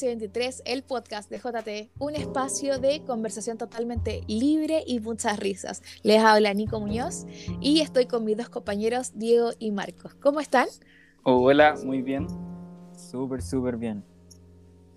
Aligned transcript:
Bienvenidos 0.00 0.32
a 0.32 0.62
Espacio 0.62 0.62
23, 0.62 0.62
el 0.64 0.82
podcast 0.82 1.30
de 1.30 1.38
JT, 1.38 1.90
un 1.98 2.14
espacio 2.14 2.78
de 2.78 3.02
conversación 3.04 3.58
totalmente 3.58 4.22
libre 4.28 4.82
y 4.86 5.00
muchas 5.00 5.38
risas. 5.38 5.82
Les 6.02 6.22
habla 6.22 6.54
Nico 6.54 6.80
Muñoz 6.80 7.26
y 7.60 7.80
estoy 7.80 8.06
con 8.06 8.24
mis 8.24 8.36
dos 8.36 8.48
compañeros 8.48 9.12
Diego 9.14 9.50
y 9.58 9.70
Marcos. 9.72 10.14
¿Cómo 10.14 10.40
están? 10.40 10.68
Hola, 11.22 11.74
muy 11.84 12.02
bien. 12.02 12.26
Súper, 12.96 13.42
súper 13.42 13.76
bien. 13.76 14.04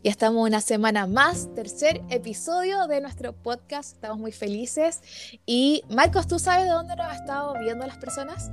Ya 0.03 0.11
estamos 0.11 0.47
una 0.47 0.61
semana 0.61 1.05
más, 1.07 1.53
tercer 1.53 2.01
episodio 2.09 2.87
de 2.87 3.01
nuestro 3.01 3.33
podcast. 3.33 3.95
Estamos 3.95 4.19
muy 4.19 4.31
felices. 4.31 5.01
Y 5.45 5.83
Marcos, 5.89 6.27
¿tú 6.27 6.39
sabes 6.39 6.65
de 6.65 6.71
dónde 6.71 6.95
nos 6.95 7.07
han 7.07 7.15
estado 7.15 7.53
viendo 7.59 7.85
las 7.85 7.97
personas? 7.97 8.51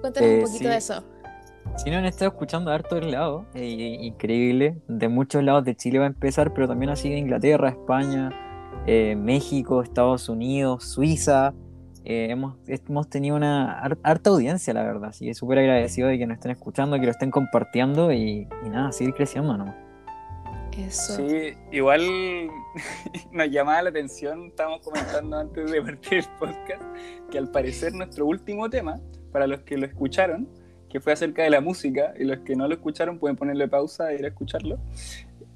Cuéntanos 0.00 0.28
un 0.30 0.36
Eh, 0.36 0.42
poquito 0.42 0.58
sí. 0.58 0.68
de 0.68 0.76
eso. 0.76 1.04
Si 1.76 1.90
no 1.90 1.98
han 1.98 2.06
estado 2.06 2.30
escuchando 2.30 2.70
de 2.70 2.76
hartos 2.76 3.04
lados, 3.04 3.44
eh, 3.54 3.98
increíble. 4.00 4.76
De 4.88 5.08
muchos 5.08 5.42
lados 5.44 5.64
de 5.64 5.74
Chile 5.76 5.98
va 5.98 6.04
a 6.06 6.08
empezar, 6.08 6.52
pero 6.54 6.66
también 6.66 6.90
así 6.90 7.10
de 7.10 7.18
Inglaterra, 7.18 7.68
España, 7.68 8.30
eh, 8.86 9.14
México, 9.16 9.82
Estados 9.82 10.28
Unidos, 10.28 10.84
Suiza. 10.84 11.54
Eh, 12.04 12.28
hemos, 12.30 12.56
hemos 12.66 13.08
tenido 13.10 13.36
una 13.36 13.80
har- 13.80 13.98
harta 14.02 14.30
audiencia, 14.30 14.72
la 14.72 14.82
verdad. 14.84 15.10
Así 15.10 15.26
que 15.26 15.34
súper 15.34 15.58
agradecido 15.58 16.08
de 16.08 16.18
que 16.18 16.26
nos 16.26 16.36
estén 16.36 16.52
escuchando, 16.52 16.98
que 16.98 17.04
lo 17.04 17.10
estén 17.10 17.30
compartiendo 17.30 18.10
y, 18.12 18.48
y 18.64 18.68
nada, 18.70 18.90
seguir 18.92 19.14
creciendo 19.14 19.56
nomás. 19.56 19.74
Eso. 20.78 21.16
Sí, 21.28 21.54
igual 21.72 22.02
nos 23.32 23.50
llamaba 23.50 23.82
la 23.82 23.90
atención, 23.90 24.46
estábamos 24.48 24.80
comentando 24.82 25.38
antes 25.38 25.70
de 25.70 25.80
partir 25.82 26.18
el 26.18 26.24
podcast, 26.38 26.82
que 27.30 27.38
al 27.38 27.50
parecer 27.50 27.92
nuestro 27.94 28.26
último 28.26 28.68
tema, 28.70 29.00
para 29.32 29.46
los 29.46 29.60
que 29.60 29.76
lo 29.78 29.86
escucharon, 29.86 30.48
que 30.96 31.00
fue 31.00 31.12
acerca 31.12 31.42
de 31.42 31.50
la 31.50 31.60
música, 31.60 32.14
y 32.18 32.24
los 32.24 32.38
que 32.38 32.56
no 32.56 32.66
lo 32.66 32.72
escucharon 32.72 33.18
pueden 33.18 33.36
ponerle 33.36 33.68
pausa 33.68 34.12
e 34.12 34.14
ir 34.14 34.24
a 34.24 34.28
escucharlo, 34.28 34.78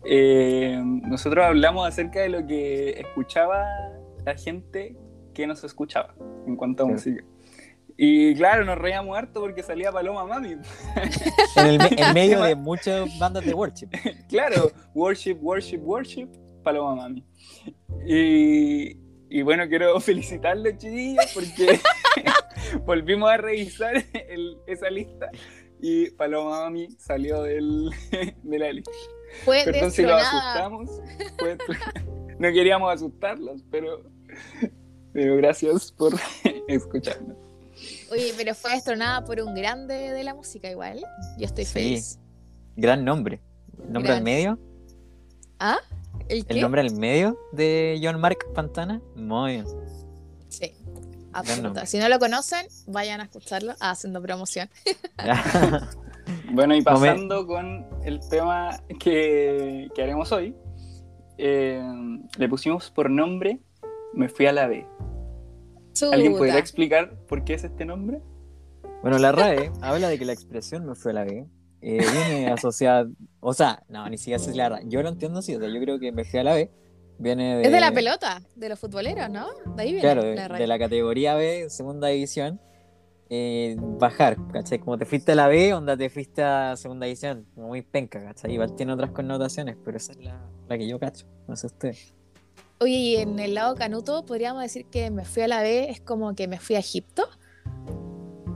eh, 0.05 0.79
nosotros 0.85 1.43
hablamos 1.43 1.89
acerca 1.89 2.21
de 2.21 2.29
lo 2.29 2.47
que 2.47 2.91
escuchaba 3.01 3.65
la 4.23 4.37
gente 4.37 4.99
que 5.33 5.47
nos 5.47 5.65
escuchaba 5.65 6.15
en 6.47 6.57
cuanto 6.57 6.83
a 6.83 6.87
música. 6.89 7.25
Y 7.97 8.35
claro, 8.35 8.67
nos 8.67 8.77
reíamos 8.77 9.17
harto 9.17 9.41
porque 9.41 9.63
salía 9.63 9.91
Paloma 9.91 10.27
Mami. 10.27 10.57
En, 11.57 11.67
el 11.67 11.79
me- 11.79 11.89
en 11.97 12.13
medio 12.13 12.43
de 12.43 12.55
muchas 12.71 13.19
bandas 13.19 13.43
de 13.43 13.55
worship. 13.55 13.89
Claro, 14.29 14.71
worship, 14.95 15.39
worship, 15.41 15.79
worship, 15.79 16.29
Paloma 16.63 16.97
Mami. 16.97 17.25
Y, 18.07 18.95
y 19.31 19.43
bueno, 19.43 19.67
quiero 19.69 19.99
felicitarlos, 20.01 20.77
chiquillos, 20.77 21.25
porque 21.33 21.81
volvimos 22.85 23.31
a 23.31 23.37
revisar 23.39 23.95
el- 24.29 24.59
esa 24.67 24.91
lista 24.91 25.31
y 25.81 26.11
Paloma 26.11 26.61
Mami 26.65 26.89
salió 26.99 27.43
del, 27.43 27.91
de 28.43 28.59
la 28.59 28.73
lista. 28.73 28.91
Fue 29.45 29.63
Perdón 29.65 29.91
si 29.93 30.03
los 30.03 30.21
asustamos. 30.21 30.91
fue- 31.39 31.57
no 32.39 32.49
queríamos 32.53 32.93
asustarlos, 32.93 33.63
pero, 33.71 34.03
pero 35.13 35.37
gracias 35.37 35.93
por 35.93 36.13
escucharnos. 36.69 37.37
Oye, 38.11 38.33
pero 38.37 38.55
fue 38.55 38.73
destronada 38.73 39.25
por 39.25 39.41
un 39.41 39.55
grande 39.55 39.95
de 39.95 40.25
la 40.25 40.35
música 40.35 40.69
igual. 40.71 41.01
Yo 41.39 41.47
estoy 41.47 41.65
Sí. 41.65 41.73
feliz. 41.73 42.19
Gran 42.77 43.05
nombre. 43.05 43.41
¿Nombre 43.89 44.13
al 44.13 44.17
Gran. 44.19 44.25
medio? 44.25 44.59
¿Ah? 45.59 45.79
¿El 46.31 46.47
qué? 46.47 46.55
¿El 46.55 46.61
nombre 46.63 46.81
al 46.81 46.93
medio 46.95 47.39
de 47.53 48.01
John 48.03 48.21
Mark 48.21 48.39
Pantana? 48.55 49.03
Muy 49.17 49.53
bien. 49.53 49.67
Sí. 50.49 50.73
Absoluta. 51.33 51.87
Si 51.87 51.99
no 51.99 52.09
lo 52.09 52.19
conocen, 52.19 52.67
vayan 52.87 53.21
a 53.21 53.25
escucharlo 53.25 53.73
ah, 53.81 53.91
haciendo 53.91 54.23
promoción. 54.23 54.69
Bueno, 56.53 56.75
y 56.77 56.81
No 56.83 56.93
me- 56.93 57.09
pasando 57.09 57.47
con 57.47 57.87
el 58.05 58.21
tema 58.29 58.81
que, 59.01 59.89
que 59.95 60.03
haremos 60.03 60.31
hoy, 60.31 60.55
eh, 61.39 61.83
le 62.39 62.49
pusimos 62.49 62.91
por 62.91 63.11
nombre 63.11 63.59
Me 64.15 64.29
fui 64.29 64.47
a 64.47 64.53
la 64.53 64.67
B. 64.69 64.87
¿Alguien 66.13 66.37
podría 66.37 66.59
explicar 66.59 67.17
por 67.27 67.43
qué 67.45 67.55
es 67.55 67.65
este 67.65 67.85
nombre? 67.85 68.21
Bueno, 69.03 69.19
la 69.19 69.33
RAE 69.33 69.73
habla 69.81 70.09
de 70.09 70.19
que 70.19 70.25
la 70.25 70.33
expresión 70.33 70.87
me 70.87 70.95
fue 70.95 71.13
a 71.13 71.15
la 71.15 71.25
B. 71.25 71.47
eh, 71.83 71.99
viene 72.13 72.49
asociada, 72.51 73.09
o 73.41 73.55
sea, 73.55 73.83
no, 73.89 74.09
ni 74.09 74.19
siquiera 74.19 74.37
es 74.43 74.55
la. 74.57 74.81
Yo 74.85 75.03
lo 75.03 75.09
entiendo 75.09 75.39
así, 75.41 75.55
o 75.55 75.61
sea, 75.61 75.69
yo 75.69 75.81
creo 75.81 75.99
que 75.99 76.13
me 76.13 76.25
fui 76.25 76.39
a 76.41 76.45
la 76.45 76.55
B. 76.55 76.71
Viene 77.19 77.57
de, 77.59 77.63
Es 77.67 77.73
de 77.73 77.81
la 77.81 77.93
pelota, 77.93 78.43
de 78.57 78.69
los 78.71 78.79
futboleros, 78.79 79.29
¿no? 79.29 79.47
De 79.77 79.83
ahí 79.83 79.93
viene 79.93 80.01
Claro, 80.01 80.23
de, 80.25 80.35
la 80.35 80.43
de 80.43 80.49
raíz. 80.49 80.69
la 80.69 80.79
categoría 80.79 81.35
B, 81.35 81.69
segunda 81.69 82.09
división, 82.09 82.61
eh, 83.29 83.77
bajar, 83.79 84.37
¿cachai? 84.53 84.79
Como 84.79 84.97
te 84.99 85.05
fuiste 85.05 85.33
a 85.33 85.35
la 85.35 85.47
B, 85.49 85.75
onda 85.75 85.97
te 85.97 86.09
fuiste 86.09 86.43
a 86.43 86.77
segunda 86.77 87.07
división, 87.07 87.47
como 87.55 87.69
muy 87.69 87.83
penca, 87.83 88.23
¿cachai? 88.25 88.53
Igual 88.55 88.75
tiene 88.75 88.93
otras 88.95 89.11
connotaciones, 89.11 89.77
pero 89.85 89.99
esa 89.99 90.13
es 90.13 90.19
la, 90.19 90.41
la 90.69 90.79
que 90.79 90.89
yo 90.89 90.99
cacho, 90.99 91.27
no 91.47 91.57
sé 91.57 91.67
usted. 91.67 91.95
Oye, 92.81 92.95
y 92.95 93.17
en 93.17 93.39
el 93.39 93.55
lado 93.55 93.75
canuto 93.75 94.25
podríamos 94.25 94.63
decir 94.63 94.87
que 94.87 95.11
me 95.11 95.25
fui 95.27 95.43
a 95.43 95.49
la 95.49 95.61
B, 95.63 95.91
es 95.91 96.01
como 96.01 96.35
que 96.35 96.49
me 96.49 96.59
fui 96.59 96.77
a 96.77 96.79
Egipto, 96.79 97.29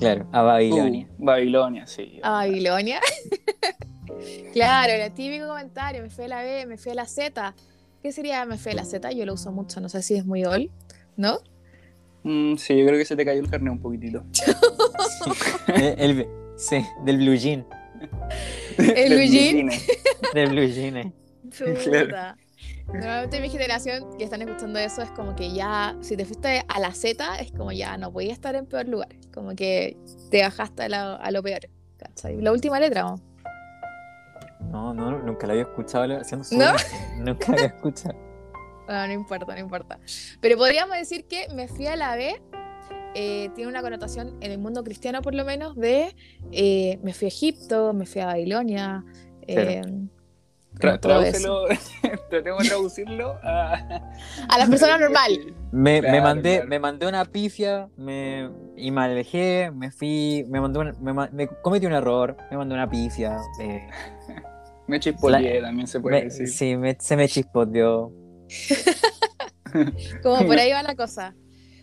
Claro, 0.05 0.29
a 0.33 0.43
Babilonia. 0.43 1.07
Uh, 1.19 1.25
Babilonia, 1.25 1.87
sí. 1.87 2.21
a 2.23 2.31
Babilonia. 2.31 3.01
claro, 4.53 4.93
el 4.93 5.13
típico 5.13 5.49
comentario, 5.49 6.03
me 6.03 6.11
fui 6.11 6.25
a 6.25 6.29
la 6.29 6.43
B, 6.43 6.67
me 6.67 6.77
fui 6.79 6.93
a 6.93 6.95
la 6.95 7.07
Z. 7.07 7.55
¿Qué 8.03 8.13
sería 8.13 8.45
me 8.45 8.59
fui 8.59 8.73
a 8.73 8.75
la 8.77 8.85
Z? 8.85 9.11
Yo 9.13 9.25
lo 9.27 9.35
uso 9.35 9.51
mucho, 9.53 9.81
no 9.81 9.89
sé 9.89 10.03
si 10.03 10.15
es 10.15 10.25
muy 10.27 10.45
old, 10.45 10.71
¿no? 11.17 11.39
Mm, 12.23 12.57
sí, 12.57 12.79
yo 12.79 12.87
creo 12.87 12.99
que 12.99 13.05
se 13.05 13.17
te 13.17 13.25
cayó 13.25 13.41
el 13.41 13.51
carnet 13.51 13.73
un 13.73 13.81
poquitito. 13.81 14.25
Eh, 15.75 15.95
el- 15.99 16.27
sí, 16.57 16.85
del 17.05 17.17
blue 17.17 17.35
jean, 17.37 17.65
El 18.77 18.95
Del 18.95 19.15
blue 19.15 19.27
jean. 19.27 19.71
del 20.35 20.51
blue 20.51 20.67
jean. 20.69 20.97
eh. 20.99 21.13
Chuta. 21.51 22.37
Normalmente 22.93 23.41
mi 23.41 23.49
generación 23.49 24.17
que 24.19 24.25
están 24.25 24.43
escuchando 24.43 24.79
eso 24.79 25.03
es 25.03 25.11
como 25.11 25.35
que 25.35 25.53
ya, 25.53 25.97
si 26.01 26.17
te 26.17 26.25
fuiste 26.25 26.65
a 26.69 26.79
la 26.81 26.93
Z, 26.93 27.39
es 27.41 27.51
como 27.53 27.73
ya 27.73 27.97
no 27.97 28.13
podías 28.13 28.35
estar 28.35 28.55
en 28.55 28.67
peor 28.67 28.87
lugar. 28.89 29.09
Como 29.33 29.55
que 29.57 29.97
te 30.31 30.43
bajaste 30.43 30.85
a, 30.85 30.89
la- 30.89 31.17
a 31.17 31.31
lo 31.31 31.43
peor. 31.43 31.61
¿cachai? 31.97 32.41
La 32.41 32.53
última 32.53 32.79
letra. 32.79 33.03
¿no? 33.03 33.17
No, 34.71 34.95
no, 34.95 35.19
nunca 35.23 35.47
la 35.47 35.53
había 35.55 35.65
escuchado 35.65 36.19
haciendo 36.21 36.45
su 36.45 36.57
¿No? 36.59 36.73
Nunca 37.19 37.53
la 37.53 37.59
había 37.63 37.67
escuchado. 37.77 38.15
Bueno, 38.87 39.07
no 39.07 39.13
importa, 39.15 39.55
no 39.55 39.61
importa. 39.61 39.99
Pero 40.41 40.57
podríamos 40.59 40.97
decir 40.97 41.27
que 41.27 41.47
me 41.55 41.69
fui 41.69 41.87
a 41.87 41.97
la 41.97 42.15
B. 42.17 42.41
eh, 43.15 43.49
tiene 43.55 43.71
una 43.71 43.81
connotación 43.83 44.37
en 44.41 44.51
el 44.53 44.59
mundo 44.59 44.83
cristiano, 44.85 45.23
por 45.23 45.35
lo 45.35 45.45
menos, 45.45 45.75
de 45.77 46.15
eh, 46.53 46.99
me 47.03 47.15
fui 47.15 47.27
a 47.27 47.29
Egipto, 47.29 47.93
me 47.95 48.05
fui 48.07 48.21
a 48.21 48.27
Babilonia. 48.27 49.05
eh, 49.47 49.83
Tra- 50.79 50.99
tradúcelo, 51.01 51.67
tratemos 52.31 52.63
de 52.65 52.69
traducirlo 52.69 53.39
a, 53.43 53.75
A 54.49 54.59
la 54.59 54.67
persona 54.67 54.99
normal. 54.99 55.55
Me, 55.73 56.03
me 56.03 56.21
mandé, 56.21 56.55
claro. 56.57 56.69
me 56.69 56.79
mandé 56.79 57.07
una 57.07 57.25
pifia 57.25 57.89
me, 57.97 58.51
y 58.77 58.91
me 58.91 59.01
alejé, 59.03 59.71
me 59.73 59.91
fui, 59.91 60.45
me 60.49 60.61
mandé 60.61 60.79
una- 60.81 61.29
me, 61.33 61.47
cometí 61.63 61.87
un 61.87 61.93
error, 61.93 62.37
me 62.51 62.57
mandé 62.57 62.75
una 62.75 62.89
pifia. 62.91 63.39
eh, 63.61 63.89
Me 64.87 65.01
chispoteé, 65.01 65.63
también 65.63 65.87
se 65.87 65.99
puede 65.99 66.17
me- 66.19 66.25
decir. 66.25 66.47
sí, 66.49 66.77
me- 66.77 66.97
se 67.01 67.17
me 67.17 67.27
chispoteó. 67.27 68.13
Como 70.23 70.47
por 70.47 70.59
ahí 70.59 70.73
va 70.73 70.83
la 70.83 70.95
cosa. 70.95 71.35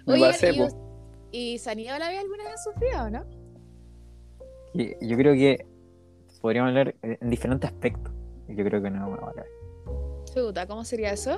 Pasé, 0.05 0.51
¿y, 1.31 1.53
¿y 1.53 1.57
Sanidad 1.59 1.97
la 1.99 2.09
ve 2.09 2.17
alguna 2.19 2.43
vez 2.43 2.63
sufrido 2.63 3.03
o 3.05 3.09
no? 3.09 3.25
Yo 4.73 5.17
creo 5.17 5.33
que 5.33 5.65
podríamos 6.41 6.69
hablar 6.69 6.95
en 7.01 7.29
diferentes 7.29 7.69
aspectos. 7.71 8.13
Yo 8.47 8.63
creo 8.65 8.81
que 8.81 8.89
no 8.89 8.99
vamos 9.09 9.19
a 9.23 9.29
hablar. 9.29 9.45
Chuta, 10.33 10.67
¿cómo 10.67 10.83
sería 10.83 11.11
eso? 11.13 11.37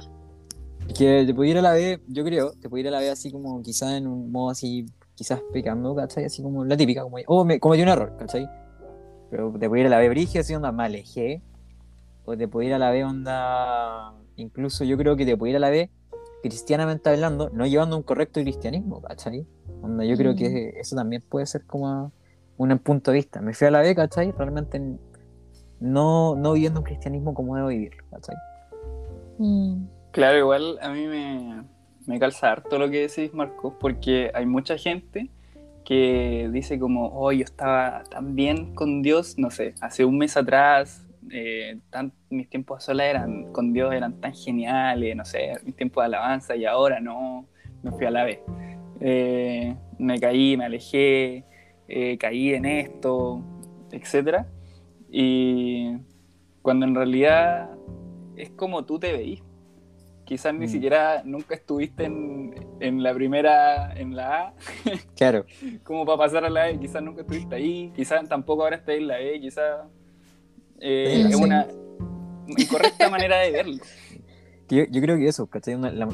Que 0.97 1.23
te 1.25 1.33
pudiera 1.33 1.61
la 1.61 1.73
B, 1.73 2.01
yo 2.07 2.23
creo, 2.23 2.51
te 2.53 2.69
pudiera 2.69 2.91
la 2.91 2.99
B 2.99 3.09
así 3.09 3.31
como 3.31 3.61
quizás 3.61 3.93
en 3.93 4.05
un 4.07 4.31
modo 4.31 4.49
así, 4.49 4.85
quizás 5.15 5.41
pecando, 5.53 5.95
¿cachai? 5.95 6.25
Así 6.25 6.41
como 6.43 6.65
la 6.65 6.75
típica, 6.75 7.03
como, 7.03 7.17
oh, 7.27 7.45
me 7.45 7.59
cometí 7.59 7.83
un 7.83 7.89
error, 7.89 8.15
¿cachai? 8.17 8.47
Pero 9.29 9.51
te 9.57 9.69
pudiera 9.69 9.87
ir 9.89 9.93
a 9.93 9.97
la 9.97 9.99
B 10.01 10.09
brígida, 10.09 10.41
así 10.41 10.53
onda, 10.53 10.71
me 10.71 10.83
alejé. 10.83 11.41
O 12.25 12.37
te 12.37 12.47
pudiera 12.47 12.75
ir 12.77 12.81
a 12.83 12.85
la 12.85 12.91
B 12.91 13.03
onda, 13.03 14.13
incluso 14.35 14.83
yo 14.83 14.97
creo 14.97 15.15
que 15.15 15.25
te 15.25 15.35
pudiera 15.37 15.57
ir 15.59 15.63
a 15.63 15.67
la 15.67 15.71
B 15.71 15.89
cristianamente 16.41 17.09
hablando, 17.09 17.49
no 17.51 17.65
llevando 17.65 17.95
un 17.95 18.03
correcto 18.03 18.41
cristianismo, 18.41 19.01
¿cachai? 19.01 19.47
Onda, 19.81 20.03
yo 20.03 20.17
creo 20.17 20.33
Mm. 20.33 20.35
que 20.35 20.73
eso 20.79 20.95
también 20.95 21.21
puede 21.29 21.45
ser 21.45 21.65
como 21.65 22.11
un 22.57 22.77
punto 22.79 23.11
de 23.11 23.15
vista. 23.17 23.41
Me 23.41 23.53
fui 23.53 23.67
a 23.67 23.71
la 23.71 23.81
B, 23.81 23.95
¿cachai? 23.95 24.31
Realmente 24.33 24.81
no, 25.83 26.35
no 26.35 26.53
viviendo 26.53 26.79
un 26.79 26.85
cristianismo 26.85 27.33
como 27.33 27.55
debo 27.55 27.67
vivirlo, 27.67 28.03
¿cachai? 28.09 28.35
Mm, 29.37 29.85
Claro, 30.11 30.37
igual 30.37 30.77
a 30.81 30.89
mí 30.89 31.07
me, 31.07 31.63
me 32.05 32.19
calza 32.19 32.51
harto 32.51 32.77
lo 32.77 32.89
que 32.89 33.07
decís, 33.07 33.33
Marcos, 33.33 33.73
porque 33.79 34.31
hay 34.33 34.45
mucha 34.45 34.77
gente 34.77 35.29
que 35.83 36.49
dice 36.53 36.79
como, 36.79 37.07
oh, 37.07 37.31
yo 37.31 37.43
estaba 37.43 38.03
tan 38.09 38.35
bien 38.35 38.73
con 38.75 39.01
Dios, 39.01 39.35
no 39.37 39.49
sé, 39.49 39.73
hace 39.81 40.05
un 40.05 40.17
mes 40.19 40.37
atrás, 40.37 41.05
eh, 41.31 41.79
tan- 41.89 42.13
mis 42.29 42.47
tiempos 42.49 42.77
a 42.77 42.81
solas 42.85 43.07
eran, 43.07 43.51
con 43.51 43.73
Dios 43.73 43.91
eran 43.93 44.13
tan 44.21 44.33
geniales, 44.33 45.15
no 45.15 45.25
sé, 45.25 45.53
mis 45.65 45.75
tiempos 45.75 46.03
de 46.03 46.05
alabanza 46.05 46.55
y 46.55 46.65
ahora 46.65 46.99
no, 46.99 47.45
me 47.81 47.91
fui 47.91 48.05
a 48.05 48.11
la 48.11 48.23
vez. 48.23 48.39
Eh, 49.01 49.75
me 49.97 50.19
caí, 50.19 50.55
me 50.55 50.65
alejé, 50.65 51.43
eh, 51.87 52.17
caí 52.19 52.53
en 52.53 52.65
esto, 52.65 53.41
etcétera. 53.91 54.45
Y, 55.15 55.95
cuando 56.63 56.87
en 56.87 56.95
realidad 56.95 57.69
es 58.35 58.49
como 58.49 58.83
tú 58.83 58.97
te 58.97 59.13
veís. 59.13 59.43
Quizás 60.25 60.53
ni 60.55 60.65
Mm. 60.65 60.69
siquiera 60.69 61.21
nunca 61.23 61.53
estuviste 61.53 62.05
en, 62.05 62.55
en 62.79 63.03
la 63.03 63.13
primera, 63.13 63.93
en 63.93 64.15
la 64.15 64.39
A, 64.47 64.53
Claro. 65.15 65.45
como 65.83 66.03
para 66.05 66.17
pasar 66.17 66.45
a 66.45 66.49
la 66.49 66.69
E, 66.69 66.79
quizás 66.79 67.03
nunca 67.03 67.21
estuviste 67.21 67.53
ahí, 67.55 67.91
quizás 67.95 68.27
tampoco 68.27 68.63
ahora 68.63 68.77
estás 68.77 68.95
en 68.95 69.07
la 69.07 69.19
E, 69.19 69.39
quizás 69.39 69.81
eh, 70.79 71.25
es 71.29 71.35
una 71.35 71.67
incorrecta 72.47 73.09
manera 73.09 73.37
de 73.39 73.51
verlo. 73.51 73.77
Yo, 74.69 74.85
yo 74.89 75.01
creo 75.01 75.17
que 75.17 75.27
eso, 75.27 75.45
¿cachai? 75.47 75.75
Una- 75.75 75.91
la- 75.91 76.07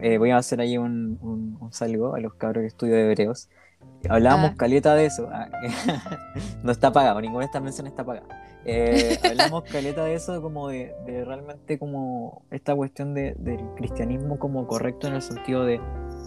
eh, 0.00 0.18
voy 0.18 0.30
a 0.30 0.38
hacer 0.38 0.60
ahí 0.60 0.76
un, 0.78 1.18
un, 1.20 1.56
un 1.60 1.72
saludo 1.72 2.14
a 2.14 2.20
los 2.20 2.34
cabros 2.34 2.62
que 2.62 2.66
estudio 2.68 2.94
de 2.96 3.02
hebreos. 3.10 3.48
Hablábamos 4.08 4.50
Ah. 4.50 4.54
caleta 4.56 4.94
de 4.94 5.06
eso. 5.06 5.28
ah, 5.32 5.48
no 6.62 6.72
está 6.72 6.92
pagado, 6.92 7.20
ninguna 7.20 7.40
de 7.40 7.46
estas 7.46 7.62
menciones 7.62 7.92
está 7.92 8.04
pagada. 8.04 8.26
Eh, 8.66 9.18
hablamos 9.24 9.64
caleta 9.64 10.04
de 10.04 10.14
eso, 10.14 10.40
como 10.42 10.68
de, 10.68 10.94
de 11.06 11.24
realmente 11.24 11.78
como 11.78 12.42
esta 12.50 12.74
cuestión 12.74 13.14
de, 13.14 13.34
del 13.38 13.60
cristianismo 13.76 14.38
como 14.38 14.66
correcto 14.66 15.06
en 15.06 15.14
el 15.14 15.22
sentido 15.22 15.64
de 15.64 15.80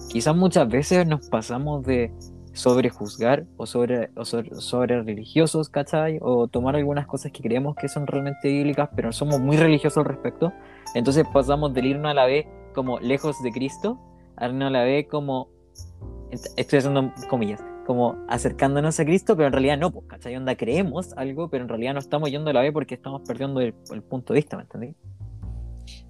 quizás 0.09 0.35
muchas 0.35 0.67
veces 0.67 1.07
nos 1.07 1.27
pasamos 1.29 1.83
de 1.83 2.11
sobrejuzgar 2.53 3.45
o 3.57 3.67
sobre, 3.67 4.09
o 4.15 4.25
sobre, 4.25 4.55
sobre 4.55 5.01
religiosos, 5.03 5.69
¿cachai? 5.69 6.17
O 6.21 6.47
tomar 6.47 6.75
algunas 6.75 7.05
cosas 7.05 7.31
que 7.31 7.43
creemos 7.43 7.75
que 7.75 7.87
son 7.87 8.07
realmente 8.07 8.47
bíblicas, 8.47 8.89
pero 8.95 9.11
somos 9.11 9.39
muy 9.39 9.57
religiosos 9.57 9.97
al 9.97 10.05
respecto. 10.05 10.51
Entonces 10.95 11.25
pasamos 11.31 11.73
del 11.75 11.85
irnos 11.85 12.09
a 12.09 12.13
la 12.15 12.25
vez 12.25 12.47
como 12.73 12.99
lejos 12.99 13.41
de 13.43 13.51
Cristo, 13.51 13.99
a 14.35 14.47
irnos 14.47 14.67
a 14.67 14.71
la 14.71 14.83
vez 14.83 15.07
como, 15.07 15.49
estoy 16.31 16.79
haciendo 16.79 17.13
comillas, 17.29 17.63
como 17.85 18.17
acercándonos 18.27 18.99
a 18.99 19.05
Cristo, 19.05 19.35
pero 19.35 19.47
en 19.47 19.53
realidad 19.53 19.77
no, 19.77 19.91
pues, 19.91 20.05
¿cachai? 20.07 20.35
Onda, 20.35 20.55
creemos 20.55 21.13
algo, 21.13 21.49
pero 21.49 21.63
en 21.63 21.69
realidad 21.69 21.93
no 21.93 21.99
estamos 21.99 22.29
yendo 22.29 22.49
a 22.49 22.53
la 22.53 22.61
vez 22.61 22.73
porque 22.73 22.95
estamos 22.95 23.21
perdiendo 23.25 23.61
el, 23.61 23.73
el 23.91 24.03
punto 24.03 24.33
de 24.33 24.39
vista, 24.39 24.57
¿me 24.57 24.63
entendí? 24.63 24.95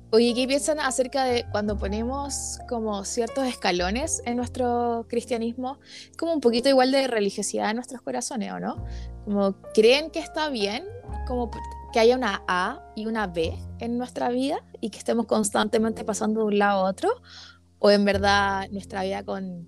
Oye, 0.09 0.33
¿qué 0.33 0.47
piensan 0.47 0.79
acerca 0.79 1.25
de 1.25 1.45
cuando 1.51 1.77
ponemos 1.77 2.59
como 2.69 3.03
ciertos 3.03 3.45
escalones 3.45 4.21
en 4.25 4.37
nuestro 4.37 5.05
cristianismo? 5.09 5.79
Como 6.17 6.33
un 6.33 6.39
poquito 6.39 6.69
igual 6.69 6.93
de 6.93 7.07
religiosidad 7.07 7.71
en 7.71 7.75
nuestros 7.75 8.01
corazones, 8.01 8.53
¿o 8.53 8.59
no? 8.61 8.85
Como 9.25 9.61
creen 9.73 10.09
que 10.09 10.19
está 10.19 10.49
bien, 10.49 10.85
como 11.27 11.51
que 11.91 11.99
haya 11.99 12.15
una 12.15 12.41
A 12.47 12.81
y 12.95 13.05
una 13.05 13.27
B 13.27 13.53
en 13.79 13.97
nuestra 13.97 14.29
vida 14.29 14.63
y 14.79 14.91
que 14.91 14.97
estemos 14.97 15.25
constantemente 15.25 16.05
pasando 16.05 16.39
de 16.39 16.45
un 16.45 16.57
lado 16.57 16.85
a 16.85 16.89
otro, 16.89 17.09
o 17.79 17.91
en 17.91 18.05
verdad 18.05 18.69
nuestra 18.71 19.03
vida 19.03 19.23
con, 19.23 19.67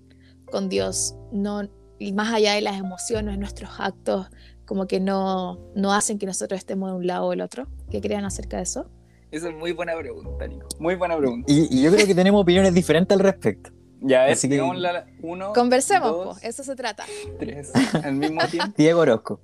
con 0.50 0.68
Dios 0.68 1.14
no 1.32 1.62
y 1.98 2.12
más 2.12 2.32
allá 2.32 2.54
de 2.54 2.60
las 2.62 2.78
emociones, 2.78 3.38
nuestros 3.38 3.70
actos 3.78 4.28
como 4.64 4.86
que 4.86 5.00
no, 5.00 5.58
no 5.74 5.92
hacen 5.92 6.18
que 6.18 6.26
nosotros 6.26 6.58
estemos 6.58 6.90
de 6.90 6.96
un 6.96 7.06
lado 7.06 7.26
o 7.26 7.32
el 7.32 7.40
otro. 7.40 7.66
¿Qué 7.90 8.00
creen 8.00 8.24
acerca 8.24 8.56
de 8.58 8.62
eso? 8.62 8.88
Esa 9.30 9.48
es 9.48 9.54
muy 9.54 9.72
buena 9.72 9.96
pregunta, 9.96 10.46
Nico. 10.46 10.66
Muy 10.78 10.94
buena 10.94 11.16
pregunta. 11.16 11.52
Y, 11.52 11.68
y 11.76 11.82
yo 11.82 11.92
creo 11.92 12.06
que 12.06 12.14
tenemos 12.14 12.40
opiniones 12.40 12.72
diferentes 12.72 13.16
al 13.16 13.22
respecto. 13.22 13.70
Ya, 14.00 14.28
es, 14.28 14.38
Así 14.38 14.48
que- 14.48 14.56
la 14.56 15.06
uno, 15.22 15.52
Conversemos, 15.52 16.10
dos, 16.10 16.38
po, 16.40 16.46
eso 16.46 16.64
se 16.64 16.74
trata. 16.74 17.04
tres, 17.38 17.70
al 18.02 18.14
mismo 18.14 18.40
tiempo. 18.50 18.72
Diego 18.76 19.00
Orozco. 19.00 19.40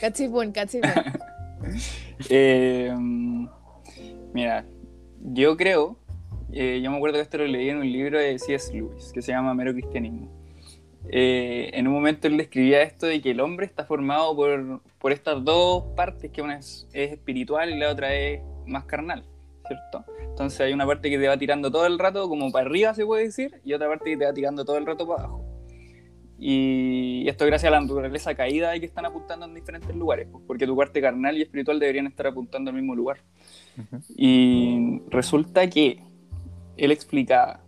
Cachipún, 0.00 0.52
cachipún. 0.52 0.90
Eh, 2.28 2.90
mira, 4.32 4.64
yo 5.20 5.56
creo, 5.56 5.98
eh, 6.52 6.80
yo 6.82 6.90
me 6.90 6.96
acuerdo 6.96 7.16
que 7.16 7.22
esto 7.22 7.38
lo 7.38 7.46
leí 7.46 7.68
en 7.68 7.78
un 7.78 7.90
libro 7.90 8.18
de 8.18 8.38
C.S. 8.38 8.72
Lewis 8.72 9.12
que 9.12 9.22
se 9.22 9.32
llama 9.32 9.54
Mero 9.54 9.72
Cristianismo. 9.72 10.30
Eh, 11.08 11.70
en 11.72 11.88
un 11.88 11.94
momento 11.94 12.28
él 12.28 12.36
describía 12.36 12.82
esto 12.82 13.06
de 13.06 13.20
que 13.20 13.30
el 13.30 13.40
hombre 13.40 13.66
está 13.66 13.84
formado 13.84 14.36
por, 14.36 14.82
por 14.98 15.12
estas 15.12 15.42
dos 15.44 15.84
partes, 15.96 16.30
que 16.30 16.42
una 16.42 16.58
es, 16.58 16.86
es 16.92 17.12
espiritual 17.12 17.70
y 17.70 17.78
la 17.78 17.90
otra 17.90 18.14
es 18.14 18.42
más 18.66 18.84
carnal, 18.84 19.24
¿cierto? 19.66 20.04
Entonces 20.22 20.60
hay 20.60 20.72
una 20.72 20.86
parte 20.86 21.10
que 21.10 21.18
te 21.18 21.26
va 21.26 21.36
tirando 21.36 21.70
todo 21.70 21.86
el 21.86 21.98
rato 21.98 22.28
como 22.28 22.52
para 22.52 22.66
arriba, 22.66 22.94
se 22.94 23.06
puede 23.06 23.24
decir, 23.24 23.60
y 23.64 23.72
otra 23.72 23.88
parte 23.88 24.10
que 24.10 24.16
te 24.16 24.24
va 24.24 24.32
tirando 24.32 24.64
todo 24.64 24.76
el 24.76 24.86
rato 24.86 25.06
para 25.06 25.24
abajo. 25.24 25.44
Y 26.38 27.28
esto 27.28 27.44
gracias 27.44 27.68
a 27.68 27.72
la 27.72 27.82
naturaleza 27.82 28.34
caída 28.34 28.74
y 28.74 28.80
que 28.80 28.86
están 28.86 29.04
apuntando 29.04 29.44
en 29.44 29.54
diferentes 29.54 29.94
lugares, 29.94 30.26
pues, 30.30 30.42
porque 30.46 30.66
tu 30.66 30.74
parte 30.74 31.00
carnal 31.02 31.36
y 31.36 31.42
espiritual 31.42 31.78
deberían 31.78 32.06
estar 32.06 32.26
apuntando 32.26 32.70
al 32.70 32.76
mismo 32.76 32.94
lugar. 32.94 33.18
Y 34.16 35.00
resulta 35.10 35.68
que 35.68 36.02
él 36.80 36.92
explicaba 36.92 37.60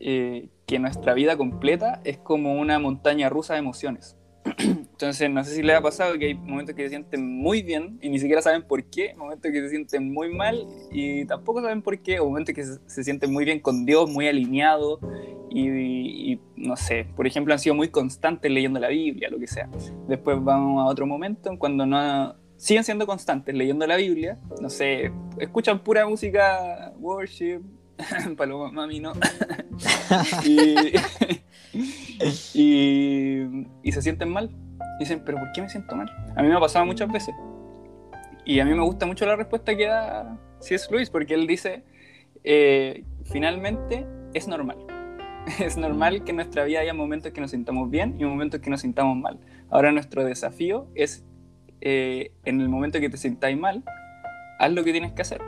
eh, 0.00 0.48
que 0.66 0.78
nuestra 0.78 1.14
vida 1.14 1.36
completa 1.36 2.00
es 2.04 2.18
como 2.18 2.58
una 2.58 2.78
montaña 2.78 3.28
rusa 3.28 3.54
de 3.54 3.60
emociones. 3.60 4.16
Entonces, 4.58 5.30
no 5.30 5.44
sé 5.44 5.54
si 5.54 5.62
les 5.62 5.76
ha 5.76 5.82
pasado 5.82 6.18
que 6.18 6.26
hay 6.26 6.34
momentos 6.34 6.74
que 6.74 6.84
se 6.84 6.88
sienten 6.88 7.26
muy 7.26 7.62
bien 7.62 7.98
y 8.00 8.08
ni 8.08 8.18
siquiera 8.18 8.40
saben 8.40 8.62
por 8.62 8.84
qué, 8.84 9.14
momentos 9.16 9.52
que 9.52 9.60
se 9.60 9.68
sienten 9.68 10.12
muy 10.12 10.34
mal 10.34 10.66
y 10.90 11.26
tampoco 11.26 11.60
saben 11.60 11.82
por 11.82 11.98
qué, 12.00 12.20
o 12.20 12.26
momentos 12.26 12.54
que 12.54 12.64
se, 12.64 13.04
sienten 13.04 13.32
muy 13.32 13.44
bien 13.44 13.60
con 13.60 13.84
Dios, 13.84 14.10
muy 14.10 14.26
alineados 14.26 14.98
y, 15.50 16.32
y, 16.32 16.40
no 16.56 16.76
sé, 16.76 17.06
por 17.16 17.26
ejemplo, 17.26 17.52
han 17.52 17.60
sido 17.60 17.74
muy 17.74 17.88
constantes 17.88 18.50
leyendo 18.50 18.80
la 18.80 18.88
Biblia, 18.88 19.28
lo 19.28 19.38
que 19.38 19.46
sea. 19.46 19.68
Después 20.08 20.42
vamos 20.42 20.82
a 20.82 20.86
otro 20.86 21.06
momento 21.06 21.50
en 21.50 21.58
cuando 21.58 21.84
no 21.84 22.34
siguen 22.56 22.84
siendo 22.84 23.06
constantes 23.06 23.54
leyendo 23.54 23.86
la 23.86 23.96
Biblia, 23.96 24.38
no 24.60 24.70
sé, 24.70 25.12
escuchan 25.38 25.78
pura 25.78 26.06
música, 26.06 26.92
worship, 26.98 27.60
Paloma 28.36 28.70
Mami, 28.70 29.00
no. 29.00 29.12
y, 30.44 30.74
y, 32.54 33.66
y 33.82 33.92
se 33.92 34.02
sienten 34.02 34.30
mal. 34.30 34.50
Dicen, 34.98 35.22
pero 35.24 35.38
¿por 35.38 35.52
qué 35.52 35.62
me 35.62 35.68
siento 35.68 35.94
mal? 35.94 36.10
A 36.36 36.42
mí 36.42 36.48
me 36.48 36.54
ha 36.54 36.60
pasado 36.60 36.84
muchas 36.84 37.10
veces. 37.10 37.34
Y 38.44 38.60
a 38.60 38.64
mí 38.64 38.74
me 38.74 38.82
gusta 38.82 39.06
mucho 39.06 39.26
la 39.26 39.36
respuesta 39.36 39.76
que 39.76 39.86
da 39.86 40.38
C.S. 40.60 40.88
Luis, 40.90 41.10
porque 41.10 41.34
él 41.34 41.46
dice, 41.46 41.84
eh, 42.44 43.04
finalmente 43.24 44.06
es 44.34 44.48
normal. 44.48 44.78
Es 45.60 45.76
normal 45.76 46.24
que 46.24 46.30
en 46.30 46.36
nuestra 46.36 46.64
vida 46.64 46.80
haya 46.80 46.94
momentos 46.94 47.32
que 47.32 47.40
nos 47.40 47.52
sintamos 47.52 47.90
bien 47.90 48.16
y 48.18 48.24
momentos 48.24 48.60
que 48.60 48.70
nos 48.70 48.80
sintamos 48.80 49.16
mal. 49.16 49.38
Ahora 49.70 49.92
nuestro 49.92 50.24
desafío 50.24 50.88
es, 50.94 51.24
eh, 51.80 52.32
en 52.44 52.60
el 52.60 52.68
momento 52.68 53.00
que 53.00 53.08
te 53.08 53.16
sintáis 53.16 53.58
mal, 53.58 53.84
haz 54.58 54.72
lo 54.72 54.84
que 54.84 54.92
tienes 54.92 55.12
que 55.12 55.22
hacer. 55.22 55.40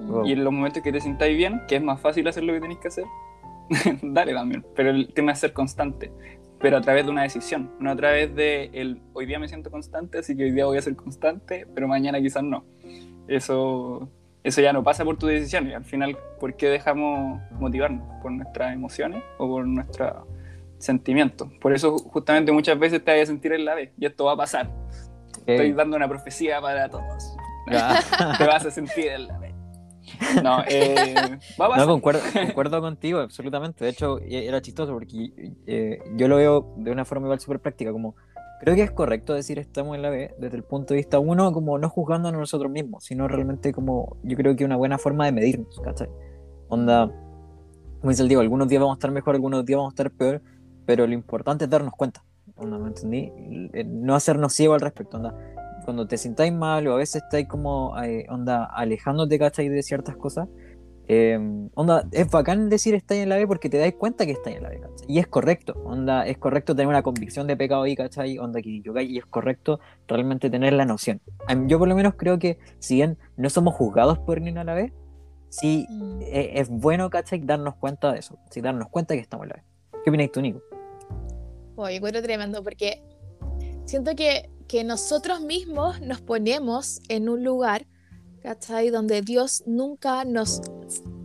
Wow. 0.00 0.26
Y 0.26 0.32
en 0.32 0.44
los 0.44 0.52
momentos 0.52 0.82
que 0.82 0.92
te 0.92 1.00
sintáis 1.00 1.36
bien, 1.36 1.62
que 1.68 1.76
es 1.76 1.82
más 1.82 2.00
fácil 2.00 2.26
hacer 2.28 2.44
lo 2.44 2.52
que 2.52 2.60
tenéis 2.60 2.80
que 2.80 2.88
hacer, 2.88 3.04
dale 4.02 4.32
también. 4.32 4.64
Pero 4.74 4.90
el 4.90 5.12
tema 5.12 5.32
es 5.32 5.38
ser 5.40 5.52
constante. 5.52 6.12
Pero 6.60 6.78
a 6.78 6.80
través 6.80 7.04
de 7.04 7.10
una 7.10 7.22
decisión, 7.22 7.70
no 7.78 7.90
a 7.90 7.96
través 7.96 8.34
de 8.34 8.70
el 8.72 9.02
hoy 9.12 9.26
día 9.26 9.38
me 9.38 9.48
siento 9.48 9.70
constante, 9.70 10.18
así 10.18 10.36
que 10.36 10.44
hoy 10.44 10.50
día 10.50 10.64
voy 10.64 10.78
a 10.78 10.82
ser 10.82 10.96
constante, 10.96 11.66
pero 11.74 11.88
mañana 11.88 12.20
quizás 12.20 12.42
no. 12.42 12.64
Eso, 13.28 14.08
eso 14.42 14.60
ya 14.60 14.72
no 14.72 14.82
pasa 14.82 15.04
por 15.04 15.18
tu 15.18 15.26
decisión. 15.26 15.68
Y 15.68 15.74
al 15.74 15.84
final, 15.84 16.16
¿por 16.40 16.56
qué 16.56 16.68
dejamos 16.68 17.40
motivarnos? 17.52 18.02
¿Por 18.22 18.32
nuestras 18.32 18.72
emociones 18.72 19.22
o 19.38 19.46
por 19.46 19.66
nuestros 19.66 20.24
sentimientos? 20.78 21.48
Por 21.60 21.74
eso, 21.74 21.98
justamente, 21.98 22.50
muchas 22.50 22.78
veces 22.78 23.04
te 23.04 23.12
vas 23.12 23.22
a 23.24 23.26
sentir 23.26 23.52
en 23.52 23.64
la 23.64 23.74
B, 23.74 23.92
y 23.98 24.06
esto 24.06 24.24
va 24.24 24.32
a 24.32 24.36
pasar. 24.36 24.70
Estoy 25.46 25.72
dando 25.72 25.96
una 25.96 26.08
profecía 26.08 26.60
para 26.62 26.88
todos. 26.88 27.36
Ya. 27.70 27.98
te 28.38 28.46
vas 28.46 28.64
a 28.64 28.70
sentir 28.70 29.08
en 29.08 29.26
la 29.26 29.38
B. 29.38 29.43
No, 30.42 30.62
eh, 30.66 31.38
a. 31.56 31.78
No, 31.78 31.86
concuerdo, 31.86 32.20
concuerdo 32.46 32.80
contigo, 32.80 33.20
absolutamente. 33.20 33.84
De 33.84 33.90
hecho, 33.90 34.18
e- 34.20 34.46
era 34.46 34.60
chistoso 34.60 34.92
porque 34.92 35.32
eh, 35.66 35.98
yo 36.16 36.28
lo 36.28 36.36
veo 36.36 36.74
de 36.76 36.90
una 36.90 37.04
forma 37.04 37.26
igual 37.26 37.40
súper 37.40 37.60
práctica, 37.60 37.92
como 37.92 38.14
creo 38.60 38.74
que 38.74 38.82
es 38.82 38.90
correcto 38.92 39.34
decir 39.34 39.58
estamos 39.58 39.94
en 39.96 40.02
la 40.02 40.10
B 40.10 40.34
desde 40.38 40.56
el 40.56 40.62
punto 40.64 40.94
de 40.94 40.98
vista 40.98 41.18
uno, 41.18 41.52
como 41.52 41.78
no 41.78 41.88
juzgándonos 41.88 42.40
nosotros 42.40 42.70
mismos, 42.70 43.04
sino 43.04 43.28
realmente 43.28 43.72
como 43.72 44.16
yo 44.22 44.36
creo 44.36 44.56
que 44.56 44.64
una 44.64 44.76
buena 44.76 44.98
forma 44.98 45.26
de 45.26 45.32
medirnos, 45.32 45.80
¿cachai? 45.80 46.08
Onda, 46.68 47.06
como 48.00 48.10
dice 48.10 48.22
el 48.22 48.28
Diego, 48.28 48.40
algunos 48.42 48.68
días 48.68 48.80
vamos 48.80 48.96
a 48.96 48.98
estar 48.98 49.10
mejor, 49.10 49.34
algunos 49.34 49.64
días 49.64 49.76
vamos 49.78 49.92
a 49.92 49.94
estar 49.94 50.10
peor, 50.10 50.40
pero 50.86 51.06
lo 51.06 51.12
importante 51.14 51.64
es 51.64 51.70
darnos 51.70 51.92
cuenta, 51.94 52.24
onda, 52.56 52.78
¿me 52.78 52.88
entendí? 52.88 53.30
Eh, 53.74 53.84
No 53.84 54.14
hacernos 54.14 54.52
ciegos 54.54 54.76
al 54.76 54.80
respecto, 54.80 55.16
onda. 55.18 55.34
Cuando 55.84 56.06
te 56.06 56.16
sintáis 56.16 56.52
mal 56.52 56.86
o 56.86 56.94
a 56.94 56.96
veces 56.96 57.22
estáis 57.22 57.46
como, 57.46 58.00
eh, 58.02 58.26
onda, 58.28 58.64
alejándote, 58.64 59.38
¿cachai? 59.38 59.68
De 59.68 59.82
ciertas 59.82 60.16
cosas, 60.16 60.48
eh, 61.06 61.38
onda, 61.74 62.06
es 62.12 62.30
bacán 62.30 62.70
decir 62.70 62.94
estáis 62.94 63.22
en 63.22 63.28
la 63.28 63.36
B 63.36 63.46
porque 63.46 63.68
te 63.68 63.76
dais 63.76 63.94
cuenta 63.94 64.24
que 64.24 64.32
estáis 64.32 64.56
en 64.56 64.62
la 64.62 64.70
B, 64.70 64.80
¿cachai? 64.80 65.06
Y 65.06 65.18
es 65.18 65.26
correcto, 65.26 65.74
onda, 65.84 66.26
es 66.26 66.38
correcto 66.38 66.74
tener 66.74 66.88
una 66.88 67.02
convicción 67.02 67.46
de 67.46 67.56
pecado 67.56 67.82
ahí, 67.82 67.94
¿cachai? 67.94 68.38
Onda 68.38 68.62
que 68.62 68.70
y 68.70 69.18
es 69.18 69.26
correcto 69.26 69.80
realmente 70.08 70.48
tener 70.48 70.72
la 70.72 70.86
noción. 70.86 71.20
Yo 71.66 71.78
por 71.78 71.88
lo 71.88 71.94
menos 71.94 72.14
creo 72.16 72.38
que 72.38 72.58
si 72.78 72.96
bien 72.96 73.18
no 73.36 73.50
somos 73.50 73.74
juzgados 73.74 74.18
por 74.18 74.40
ir 74.40 74.58
a 74.58 74.64
la 74.64 74.74
B, 74.74 74.92
sí 75.50 75.86
Mm. 75.90 76.22
eh, 76.22 76.52
es 76.54 76.70
bueno, 76.70 77.10
¿cachai? 77.10 77.40
Darnos 77.40 77.74
cuenta 77.76 78.12
de 78.12 78.20
eso, 78.20 78.38
sí, 78.50 78.60
darnos 78.62 78.88
cuenta 78.88 79.14
que 79.14 79.20
estamos 79.20 79.44
en 79.44 79.50
la 79.50 79.56
B. 79.56 79.62
¿Qué 80.02 80.10
opinas 80.10 80.32
tú, 80.32 80.40
Nico? 80.40 80.60
Oye, 81.76 81.96
encuentro 81.96 82.22
tremendo 82.22 82.62
porque 82.62 83.02
siento 83.84 84.14
que, 84.14 84.48
que 84.74 84.82
nosotros 84.82 85.40
mismos 85.40 86.00
nos 86.00 86.20
ponemos 86.20 87.00
en 87.08 87.28
un 87.28 87.44
lugar, 87.44 87.86
¿cachai? 88.42 88.90
Donde 88.90 89.22
Dios 89.22 89.62
nunca 89.66 90.24
nos, 90.24 90.62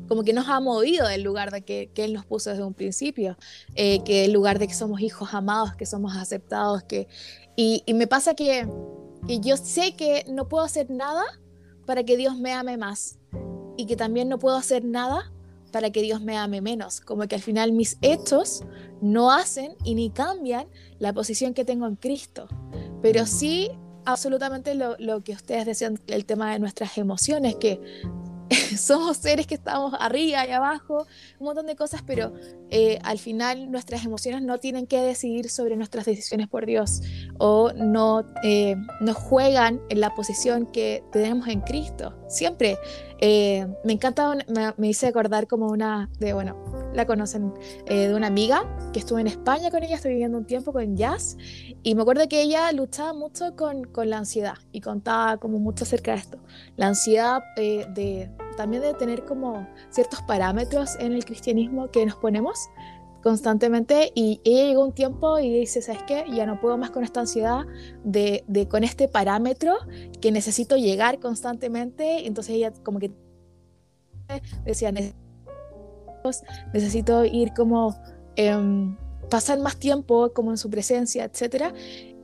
como 0.07 0.23
que 0.23 0.33
nos 0.33 0.47
ha 0.49 0.59
movido 0.59 1.07
del 1.07 1.23
lugar 1.23 1.49
de 1.49 1.63
que, 1.63 1.89
que 1.91 2.05
Él 2.05 2.13
nos 2.13 2.27
puso 2.27 2.51
desde 2.51 2.63
un 2.63 2.75
principio, 2.75 3.37
eh, 3.73 4.03
que 4.03 4.25
el 4.25 4.33
lugar 4.33 4.59
de 4.59 4.67
que 4.67 4.75
somos 4.75 5.01
hijos 5.01 5.33
amados, 5.33 5.73
que 5.73 5.87
somos 5.87 6.15
aceptados, 6.15 6.83
que... 6.83 7.07
Y, 7.55 7.81
y 7.87 7.95
me 7.95 8.05
pasa 8.05 8.35
que 8.35 8.67
que 9.27 9.39
yo 9.39 9.57
sé 9.57 9.95
que 9.95 10.25
no 10.27 10.47
puedo 10.47 10.63
hacer 10.63 10.91
nada 10.91 11.23
para 11.87 12.03
que 12.03 12.17
Dios 12.17 12.37
me 12.37 12.53
ame 12.53 12.77
más 12.77 13.17
y 13.77 13.87
que 13.87 13.95
también 13.95 14.29
no 14.29 14.37
puedo 14.37 14.57
hacer 14.57 14.85
nada 14.85 15.33
para 15.71 15.89
que 15.89 16.03
Dios 16.03 16.21
me 16.21 16.37
ame 16.37 16.61
menos, 16.61 17.01
como 17.01 17.27
que 17.27 17.33
al 17.33 17.41
final 17.41 17.71
mis 17.71 17.97
hechos 18.01 18.63
no 19.01 19.31
hacen 19.31 19.75
y 19.83 19.95
ni 19.95 20.11
cambian 20.11 20.67
la 20.99 21.13
posición 21.13 21.55
que 21.55 21.65
tengo 21.65 21.87
en 21.87 21.95
Cristo, 21.95 22.47
pero 23.01 23.25
sí 23.25 23.71
absolutamente 24.05 24.75
lo, 24.75 24.95
lo 24.97 25.23
que 25.23 25.33
ustedes 25.33 25.65
decían, 25.65 25.99
el 26.07 26.25
tema 26.25 26.51
de 26.53 26.59
nuestras 26.59 26.97
emociones, 26.97 27.55
que 27.55 27.79
somos 28.77 29.17
seres 29.17 29.47
que 29.47 29.55
estamos 29.55 29.93
arriba 29.99 30.45
y 30.47 30.51
abajo, 30.51 31.05
un 31.39 31.45
montón 31.45 31.65
de 31.65 31.75
cosas, 31.75 32.01
pero 32.05 32.33
eh, 32.69 32.99
al 33.03 33.19
final 33.19 33.71
nuestras 33.71 34.05
emociones 34.05 34.41
no 34.41 34.57
tienen 34.57 34.87
que 34.87 35.01
decidir 35.01 35.49
sobre 35.49 35.75
nuestras 35.75 36.05
decisiones 36.05 36.47
por 36.47 36.65
Dios 36.65 37.01
o 37.37 37.71
no, 37.73 38.25
eh, 38.43 38.75
no 39.01 39.13
juegan 39.13 39.81
en 39.89 40.01
la 40.01 40.13
posición 40.15 40.65
que 40.65 41.03
tenemos 41.11 41.47
en 41.47 41.61
Cristo. 41.61 42.15
Siempre 42.27 42.77
eh, 43.21 43.67
me 43.83 43.93
encanta, 43.93 44.37
me, 44.77 44.87
hice 44.87 45.07
acordar 45.07 45.47
como 45.47 45.67
una, 45.67 46.09
de, 46.19 46.33
bueno, 46.33 46.55
la 46.93 47.05
conocen, 47.05 47.53
de 47.85 48.13
una 48.13 48.27
amiga 48.27 48.63
que 48.93 48.99
estuve 48.99 49.21
en 49.21 49.27
España 49.27 49.69
con 49.69 49.83
ella, 49.83 49.95
estoy 49.95 50.11
viviendo 50.11 50.37
un 50.37 50.45
tiempo 50.45 50.73
con 50.73 50.95
Jazz, 50.95 51.37
y 51.83 51.95
me 51.95 52.01
acuerdo 52.01 52.27
que 52.27 52.41
ella 52.41 52.71
luchaba 52.71 53.13
mucho 53.13 53.55
con, 53.55 53.83
con 53.85 54.09
la 54.09 54.17
ansiedad 54.17 54.55
y 54.71 54.81
contaba 54.81 55.37
como 55.37 55.59
mucho 55.59 55.83
acerca 55.83 56.13
de 56.13 56.17
esto. 56.17 56.39
La 56.75 56.87
ansiedad 56.87 57.43
de 57.55 58.29
también 58.59 58.83
de 58.83 58.93
tener 58.93 59.23
como 59.23 59.65
ciertos 59.89 60.21
parámetros 60.23 60.97
en 60.99 61.13
el 61.13 61.23
cristianismo 61.23 61.89
que 61.91 62.05
nos 62.05 62.17
ponemos 62.17 62.69
constantemente 63.21 64.11
y 64.15 64.41
ella 64.43 64.65
llegó 64.65 64.85
un 64.85 64.93
tiempo 64.93 65.39
y 65.39 65.59
dice, 65.59 65.81
¿sabes 65.81 66.03
qué? 66.03 66.25
Ya 66.33 66.45
no 66.45 66.59
puedo 66.59 66.77
más 66.77 66.89
con 66.91 67.03
esta 67.03 67.19
ansiedad 67.19 67.65
de, 68.03 68.43
de 68.47 68.67
con 68.67 68.83
este 68.83 69.07
parámetro 69.07 69.73
que 70.21 70.31
necesito 70.31 70.77
llegar 70.77 71.19
constantemente. 71.19 72.27
Entonces 72.27 72.55
ella 72.55 72.71
como 72.83 72.99
que 72.99 73.11
decía, 74.65 74.93
necesito 76.73 77.25
ir 77.25 77.53
como 77.53 77.95
eh, 78.35 78.95
pasar 79.29 79.59
más 79.59 79.77
tiempo 79.77 80.31
como 80.33 80.51
en 80.51 80.57
su 80.57 80.69
presencia, 80.69 81.25
etcétera. 81.25 81.73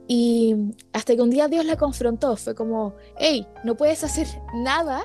Y 0.07 0.55
hasta 0.93 1.15
que 1.15 1.21
un 1.21 1.31
día 1.31 1.47
Dios 1.47 1.65
la 1.65 1.77
confrontó, 1.77 2.35
fue 2.37 2.53
como, 2.53 2.93
hey, 3.17 3.47
no 3.63 3.75
puedes 3.75 4.03
hacer 4.03 4.27
nada 4.53 5.03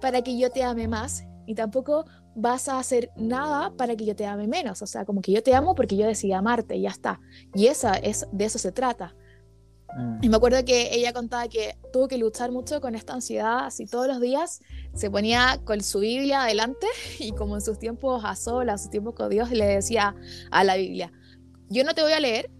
para 0.00 0.22
que 0.22 0.38
yo 0.38 0.50
te 0.50 0.62
ame 0.62 0.88
más 0.88 1.24
y 1.46 1.54
tampoco 1.54 2.06
vas 2.40 2.68
a 2.68 2.78
hacer 2.78 3.10
nada 3.16 3.72
para 3.76 3.96
que 3.96 4.04
yo 4.04 4.14
te 4.14 4.24
ame 4.24 4.46
menos. 4.46 4.80
O 4.82 4.86
sea, 4.86 5.04
como 5.04 5.20
que 5.20 5.32
yo 5.32 5.42
te 5.42 5.54
amo 5.54 5.74
porque 5.74 5.96
yo 5.96 6.06
decidí 6.06 6.32
amarte 6.32 6.76
y 6.76 6.82
ya 6.82 6.90
está. 6.90 7.20
Y 7.54 7.66
esa 7.66 7.94
es, 7.94 8.26
de 8.32 8.44
eso 8.44 8.58
se 8.58 8.72
trata. 8.72 9.14
Mm. 9.96 10.18
Y 10.22 10.28
me 10.28 10.36
acuerdo 10.36 10.64
que 10.64 10.94
ella 10.94 11.12
contaba 11.12 11.48
que 11.48 11.76
tuvo 11.92 12.08
que 12.08 12.16
luchar 12.16 12.52
mucho 12.52 12.80
con 12.80 12.94
esta 12.94 13.14
ansiedad, 13.14 13.66
así 13.66 13.86
todos 13.86 14.06
los 14.06 14.20
días 14.20 14.60
se 14.94 15.10
ponía 15.10 15.60
con 15.64 15.80
su 15.80 16.00
Biblia 16.00 16.44
adelante 16.44 16.86
y 17.18 17.32
como 17.32 17.56
en 17.56 17.62
sus 17.62 17.78
tiempos 17.78 18.22
a 18.24 18.36
solas, 18.36 18.82
sus 18.82 18.90
tiempos 18.90 19.14
con 19.14 19.30
Dios, 19.30 19.50
le 19.50 19.66
decía 19.66 20.14
a 20.50 20.64
la 20.64 20.76
Biblia, 20.76 21.12
yo 21.68 21.84
no 21.84 21.94
te 21.94 22.02
voy 22.02 22.12
a 22.12 22.20
leer 22.20 22.50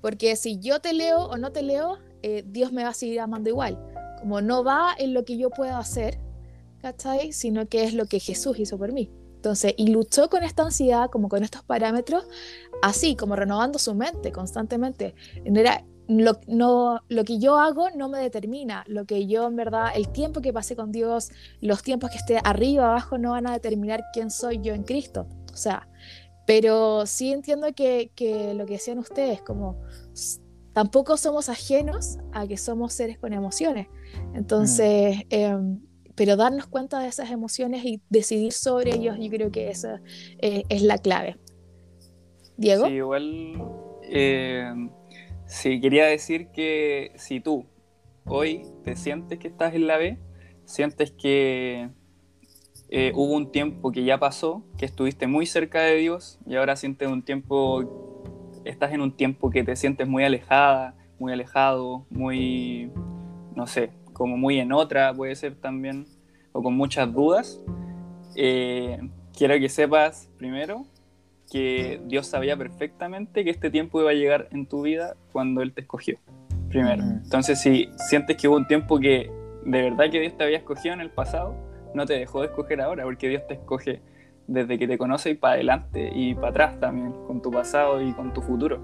porque 0.00 0.36
si 0.36 0.58
yo 0.58 0.80
te 0.80 0.92
leo 0.92 1.24
o 1.24 1.38
no 1.38 1.50
te 1.50 1.62
leo, 1.62 1.98
eh, 2.22 2.44
Dios 2.46 2.72
me 2.72 2.82
va 2.82 2.90
a 2.90 2.94
seguir 2.94 3.20
amando 3.20 3.48
igual. 3.48 3.78
Como 4.20 4.42
no 4.42 4.62
va 4.62 4.94
en 4.98 5.14
lo 5.14 5.24
que 5.24 5.38
yo 5.38 5.48
puedo 5.48 5.74
hacer, 5.76 6.18
¿cachai? 6.84 7.32
Sino 7.32 7.66
que 7.66 7.84
es 7.84 7.94
lo 7.94 8.04
que 8.04 8.20
Jesús 8.20 8.58
hizo 8.58 8.76
por 8.76 8.92
mí. 8.92 9.10
Entonces, 9.36 9.72
y 9.78 9.88
luchó 9.88 10.28
con 10.28 10.42
esta 10.42 10.64
ansiedad, 10.64 11.08
como 11.10 11.30
con 11.30 11.42
estos 11.42 11.62
parámetros, 11.62 12.24
así, 12.82 13.16
como 13.16 13.36
renovando 13.36 13.78
su 13.78 13.94
mente 13.94 14.32
constantemente. 14.32 15.14
Era, 15.46 15.82
lo, 16.08 16.38
no, 16.46 17.00
lo 17.08 17.24
que 17.24 17.38
yo 17.38 17.58
hago 17.58 17.88
no 17.90 18.10
me 18.10 18.18
determina, 18.18 18.84
lo 18.86 19.06
que 19.06 19.26
yo 19.26 19.46
en 19.46 19.56
verdad, 19.56 19.92
el 19.94 20.10
tiempo 20.10 20.42
que 20.42 20.52
pasé 20.52 20.76
con 20.76 20.92
Dios, 20.92 21.30
los 21.62 21.82
tiempos 21.82 22.10
que 22.10 22.18
esté 22.18 22.38
arriba, 22.44 22.84
abajo, 22.84 23.16
no 23.16 23.30
van 23.30 23.46
a 23.46 23.52
determinar 23.52 24.04
quién 24.12 24.30
soy 24.30 24.60
yo 24.62 24.74
en 24.74 24.82
Cristo. 24.82 25.26
O 25.54 25.56
sea, 25.56 25.88
pero 26.46 27.06
sí 27.06 27.32
entiendo 27.32 27.68
que, 27.74 28.10
que 28.14 28.52
lo 28.52 28.66
que 28.66 28.74
decían 28.74 28.98
ustedes, 28.98 29.40
como 29.40 29.80
tampoco 30.74 31.16
somos 31.16 31.48
ajenos 31.48 32.18
a 32.32 32.46
que 32.46 32.58
somos 32.58 32.92
seres 32.92 33.18
con 33.18 33.32
emociones. 33.32 33.86
Entonces, 34.34 35.16
mm. 35.16 35.20
eh, 35.30 35.78
pero 36.14 36.36
darnos 36.36 36.66
cuenta 36.66 37.00
de 37.00 37.08
esas 37.08 37.30
emociones 37.30 37.84
y 37.84 38.00
decidir 38.08 38.52
sobre 38.52 38.94
ellos, 38.94 39.16
yo 39.18 39.30
creo 39.30 39.50
que 39.50 39.70
esa 39.70 40.00
eh, 40.40 40.62
es 40.68 40.82
la 40.82 40.98
clave. 40.98 41.36
Diego. 42.56 42.86
Sí, 42.86 42.92
igual, 42.92 43.62
eh, 44.02 44.72
sí, 45.46 45.80
quería 45.80 46.06
decir 46.06 46.48
que 46.48 47.12
si 47.16 47.40
tú 47.40 47.66
hoy 48.26 48.62
te 48.84 48.96
sientes 48.96 49.38
que 49.38 49.48
estás 49.48 49.74
en 49.74 49.86
la 49.86 49.96
B, 49.96 50.18
sientes 50.64 51.10
que 51.10 51.90
eh, 52.90 53.12
hubo 53.14 53.34
un 53.34 53.50
tiempo 53.50 53.90
que 53.90 54.04
ya 54.04 54.18
pasó, 54.18 54.64
que 54.78 54.86
estuviste 54.86 55.26
muy 55.26 55.46
cerca 55.46 55.82
de 55.82 55.96
Dios 55.96 56.38
y 56.46 56.56
ahora 56.56 56.76
sientes 56.76 57.08
un 57.08 57.22
tiempo, 57.22 58.22
estás 58.64 58.92
en 58.92 59.00
un 59.00 59.16
tiempo 59.16 59.50
que 59.50 59.64
te 59.64 59.74
sientes 59.74 60.06
muy 60.06 60.24
alejada, 60.24 60.94
muy 61.18 61.32
alejado, 61.32 62.06
muy, 62.10 62.92
no 63.54 63.66
sé, 63.66 63.90
como 64.14 64.38
muy 64.38 64.58
en 64.58 64.72
otra, 64.72 65.12
puede 65.12 65.36
ser 65.36 65.56
también, 65.56 66.06
o 66.52 66.62
con 66.62 66.74
muchas 66.74 67.12
dudas, 67.12 67.60
eh, 68.36 68.98
quiero 69.36 69.58
que 69.58 69.68
sepas 69.68 70.30
primero 70.38 70.86
que 71.50 72.00
Dios 72.06 72.26
sabía 72.26 72.56
perfectamente 72.56 73.44
que 73.44 73.50
este 73.50 73.70
tiempo 73.70 74.00
iba 74.00 74.10
a 74.10 74.14
llegar 74.14 74.48
en 74.50 74.66
tu 74.66 74.82
vida 74.82 75.14
cuando 75.32 75.60
Él 75.60 75.74
te 75.74 75.82
escogió. 75.82 76.18
Primero. 76.70 77.02
Entonces, 77.02 77.60
si 77.60 77.90
sientes 78.08 78.36
que 78.36 78.48
hubo 78.48 78.56
un 78.56 78.66
tiempo 78.66 78.98
que 78.98 79.30
de 79.64 79.82
verdad 79.82 80.10
que 80.10 80.20
Dios 80.20 80.36
te 80.36 80.44
había 80.44 80.58
escogido 80.58 80.94
en 80.94 81.00
el 81.00 81.10
pasado, 81.10 81.54
no 81.94 82.06
te 82.06 82.14
dejó 82.14 82.40
de 82.40 82.46
escoger 82.46 82.80
ahora, 82.80 83.04
porque 83.04 83.28
Dios 83.28 83.46
te 83.46 83.54
escoge 83.54 84.00
desde 84.46 84.78
que 84.78 84.86
te 84.86 84.98
conoce 84.98 85.30
y 85.30 85.34
para 85.34 85.54
adelante 85.54 86.10
y 86.14 86.34
para 86.34 86.48
atrás 86.48 86.80
también, 86.80 87.12
con 87.26 87.40
tu 87.40 87.50
pasado 87.50 88.02
y 88.02 88.12
con 88.12 88.32
tu 88.32 88.42
futuro. 88.42 88.82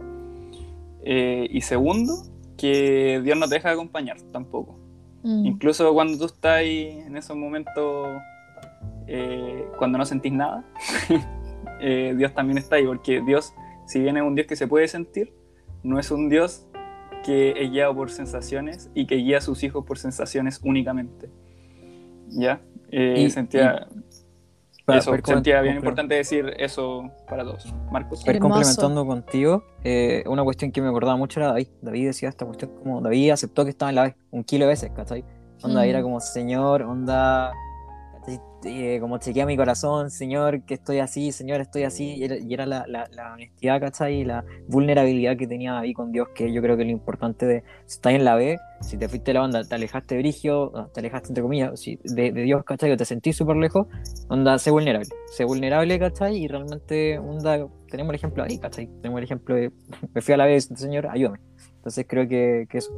Eh, 1.03 1.49
y 1.51 1.61
segundo, 1.63 2.15
que 2.57 3.21
Dios 3.25 3.39
no 3.39 3.49
te 3.49 3.55
deja 3.55 3.69
de 3.69 3.75
acompañar 3.75 4.19
tampoco. 4.33 4.79
Mm. 5.23 5.47
Incluso 5.47 5.93
cuando 5.93 6.19
tú 6.19 6.25
estás 6.27 6.53
ahí 6.53 7.03
en 7.07 7.17
esos 7.17 7.37
momentos, 7.37 8.09
eh, 9.07 9.67
cuando 9.79 9.99
no 9.99 10.05
sentís 10.05 10.33
nada, 10.33 10.65
eh, 11.81 12.15
Dios 12.17 12.35
también 12.35 12.59
está 12.59 12.77
ahí, 12.77 12.87
porque 12.87 13.21
Dios, 13.21 13.53
si 13.87 14.01
bien 14.01 14.17
es 14.17 14.23
un 14.23 14.35
Dios 14.35 14.47
que 14.47 14.57
se 14.57 14.67
puede 14.67 14.89
sentir, 14.89 15.33
no 15.83 15.99
es 15.99 16.11
un 16.11 16.29
Dios 16.29 16.67
que 17.25 17.55
es 17.57 17.71
guiado 17.71 17.95
por 17.95 18.11
sensaciones 18.11 18.91
y 18.95 19.07
que 19.07 19.17
guía 19.17 19.39
a 19.39 19.41
sus 19.41 19.63
hijos 19.63 19.85
por 19.85 19.99
sensaciones 19.99 20.61
únicamente. 20.63 21.29
¿Ya? 22.29 22.63
Eh, 22.93 23.29
sentía, 23.31 23.89
eso, 24.89 25.13
sentía 25.25 25.61
bien 25.61 25.77
importante 25.77 26.15
decir 26.15 26.55
eso 26.59 27.11
para 27.29 27.45
todos. 27.45 27.73
Marcos. 27.91 28.25
complementando 28.25 29.07
contigo, 29.07 29.65
eh, 29.85 30.25
una 30.27 30.45
cuestión 30.45 30.73
que 30.73 30.81
me 30.81 30.89
acordaba 30.89 31.17
mucho 31.17 31.41
era 31.41 31.49
David. 31.49 31.69
David 31.83 32.07
decía 32.07 32.29
esta 32.29 32.45
cuestión 32.45 32.73
como 32.83 33.01
David 33.01 33.31
aceptó 33.31 33.65
que 33.65 33.71
estaba 33.71 33.91
en 33.91 33.97
la 33.97 34.03
vez 34.03 34.17
un 34.31 34.45
kilo 34.45 34.65
de 34.65 34.71
veces, 34.71 34.91
¿cachai? 34.95 35.25
Onda, 35.63 35.85
era 35.85 36.03
como, 36.03 36.21
Señor, 36.21 36.83
onda, 36.83 37.53
eh, 38.65 38.99
como 39.01 39.19
chequea 39.19 39.47
mi 39.47 39.57
corazón, 39.57 40.11
Señor, 40.11 40.65
que 40.65 40.75
estoy 40.75 40.99
así, 40.99 41.33
Señor, 41.33 41.61
estoy 41.61 41.85
así, 41.85 42.17
y 42.17 42.53
era, 42.55 42.67
la, 42.67 42.85
la, 42.87 43.09
la, 43.11 43.33
honestidad, 43.33 43.81
¿cachai? 43.81 44.21
Y 44.21 44.25
la 44.25 44.45
vulnerabilidad 44.69 45.37
que 45.37 45.47
tenía 45.47 45.73
David 45.73 45.95
con 45.95 46.13
Dios, 46.13 46.29
que 46.35 46.53
yo 46.53 46.61
creo 46.61 46.77
que 46.77 46.85
lo 46.85 46.91
importante 46.91 47.47
de, 47.47 47.65
si 47.87 47.97
estás 47.97 48.13
en 48.13 48.25
la 48.25 48.35
B, 48.35 48.59
si 48.81 48.99
te 48.99 49.09
fuiste 49.09 49.31
de 49.31 49.35
la 49.35 49.45
onda, 49.45 49.65
te 49.65 49.75
alejaste 49.75 50.15
de 50.15 50.21
Brigio, 50.21 50.73
te 50.93 51.01
alejaste 51.01 51.29
entre 51.29 51.43
comillas, 51.43 51.81
de, 51.85 52.33
de, 52.33 52.43
Dios, 52.43 52.63
¿cachai? 52.65 52.93
O 52.93 52.97
te 52.97 53.05
sentís 53.05 53.37
súper 53.37 53.57
lejos, 53.57 53.87
onda, 54.29 54.59
sé 54.59 54.71
vulnerable, 54.71 55.09
sé 55.33 55.45
vulnerable, 55.45 55.99
¿cachai? 55.99 56.37
Y 56.37 56.47
realmente, 56.49 57.19
onda, 57.19 57.67
tenemos 57.91 58.11
el 58.11 58.17
ejemplo 58.17 58.45
ahí, 58.45 58.59
¿cachai? 58.59 58.89
Tenemos 59.01 59.19
el 59.19 59.25
ejemplo 59.25 59.55
de, 59.55 59.73
me 60.13 60.21
fui 60.21 60.35
a 60.35 60.37
la 60.37 60.47
B, 60.47 60.61
Señor, 60.61 61.07
ayúdame. 61.07 61.41
Entonces 61.77 62.05
creo 62.07 62.29
que, 62.29 62.67
que 62.69 62.79
eso. 62.79 62.93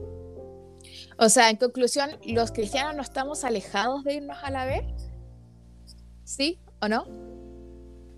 O 1.19 1.29
sea, 1.29 1.51
en 1.51 1.57
conclusión, 1.57 2.11
los 2.27 2.51
cristianos 2.51 2.97
no 2.97 3.03
estamos 3.03 3.45
alejados 3.45 4.03
de 4.03 4.15
irnos 4.15 4.39
a 4.43 4.51
la 4.51 4.67
B, 4.67 4.85
¿Sí 6.25 6.59
o 6.81 6.88
no? 6.88 7.05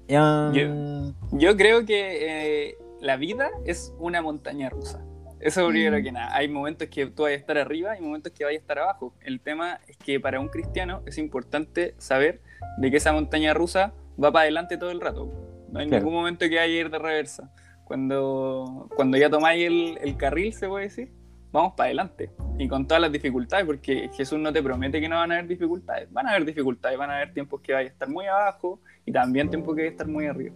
Yo, 0.08 1.56
creo 1.56 1.86
que 1.86 2.68
eh, 2.68 2.78
la 3.00 3.16
vida 3.16 3.50
es 3.64 3.94
una 3.98 4.22
montaña 4.22 4.68
rusa. 4.68 5.04
Eso 5.40 5.68
primero 5.68 5.98
mm. 5.98 6.02
que 6.02 6.12
nada. 6.12 6.34
Hay 6.34 6.48
momentos 6.48 6.88
que 6.88 7.06
tú 7.06 7.24
vas 7.24 7.32
a 7.32 7.34
estar 7.34 7.58
arriba 7.58 7.98
y 7.98 8.00
momentos 8.00 8.32
que 8.32 8.44
vas 8.44 8.52
a 8.52 8.56
estar 8.56 8.78
abajo. 8.78 9.14
El 9.20 9.40
tema 9.40 9.80
es 9.86 9.96
que 9.96 10.20
para 10.20 10.40
un 10.40 10.48
cristiano 10.48 11.02
es 11.06 11.18
importante 11.18 11.94
saber 11.98 12.40
de 12.78 12.90
que 12.90 12.96
esa 12.96 13.12
montaña 13.12 13.52
rusa 13.54 13.92
va 14.22 14.32
para 14.32 14.42
adelante 14.42 14.78
todo 14.78 14.90
el 14.90 15.00
rato. 15.00 15.30
No 15.70 15.80
hay 15.80 15.86
ningún 15.86 16.12
momento 16.12 16.48
que 16.48 16.60
haya 16.60 16.80
ir 16.80 16.90
de 16.90 16.98
reversa. 16.98 17.52
Cuando, 17.84 18.88
cuando 18.94 19.18
ya 19.18 19.28
tomáis 19.28 19.66
el, 19.66 19.98
el 20.00 20.16
carril, 20.16 20.54
se 20.54 20.68
puede 20.68 20.84
decir, 20.84 21.12
vamos 21.54 21.74
para 21.74 21.86
adelante. 21.86 22.30
Y 22.58 22.66
con 22.68 22.86
todas 22.86 23.00
las 23.00 23.12
dificultades, 23.12 23.64
porque 23.64 24.10
Jesús 24.12 24.38
no 24.38 24.52
te 24.52 24.60
promete 24.60 25.00
que 25.00 25.08
no 25.08 25.16
van 25.16 25.30
a 25.30 25.36
haber 25.36 25.46
dificultades. 25.46 26.12
Van 26.12 26.26
a 26.26 26.30
haber 26.30 26.44
dificultades, 26.44 26.98
van 26.98 27.10
a 27.10 27.16
haber 27.16 27.32
tiempos 27.32 27.60
que 27.60 27.72
vaya 27.72 27.88
a 27.88 27.92
estar 27.92 28.08
muy 28.08 28.26
abajo 28.26 28.80
y 29.06 29.12
también 29.12 29.48
tiempos 29.48 29.74
que 29.74 29.82
vaya 29.82 29.90
a 29.90 29.92
estar 29.92 30.08
muy 30.08 30.26
arriba. 30.26 30.54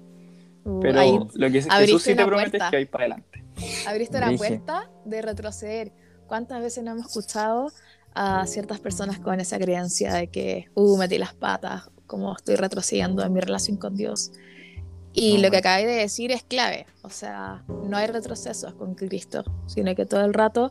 Uh, 0.65 0.81
Pero 0.81 1.29
lo 1.33 1.51
que 1.51 1.63
Jesús 1.63 2.03
sí 2.03 2.17
te 2.17 2.27
promete 2.27 2.57
es 2.57 2.65
que 2.65 2.77
hay 2.77 2.85
para 2.85 3.05
adelante. 3.05 3.45
Abriste 3.87 4.19
la 4.19 4.33
puerta 4.37 4.91
de 5.05 5.23
retroceder. 5.23 5.93
¿Cuántas 6.27 6.61
veces 6.61 6.83
no 6.83 6.91
hemos 6.91 7.07
escuchado 7.07 7.73
a 8.15 8.45
ciertas 8.47 8.81
personas 8.81 9.21
con 9.21 9.39
esa 9.39 9.57
creencia 9.59 10.13
de 10.15 10.27
que, 10.27 10.67
uh, 10.75 10.99
metí 10.99 11.17
las 11.17 11.33
patas, 11.33 11.91
como 12.07 12.35
estoy 12.35 12.57
retrocediendo 12.57 13.25
en 13.25 13.33
mi 13.33 13.41
relación 13.41 13.77
con 13.77 13.95
Dios? 13.95 14.33
Y 15.19 15.39
lo 15.39 15.51
que 15.51 15.57
acabé 15.59 15.87
de 15.87 15.95
decir 15.95 16.31
es 16.31 16.43
clave, 16.43 16.87
o 17.03 17.11
sea, 17.11 17.65
no 17.69 17.97
hay 17.97 18.07
retrocesos 18.07 18.75
con 18.75 18.95
Cristo, 18.95 19.45
sino 19.67 19.95
que 19.95 20.07
todo 20.07 20.25
el 20.25 20.33
rato 20.33 20.71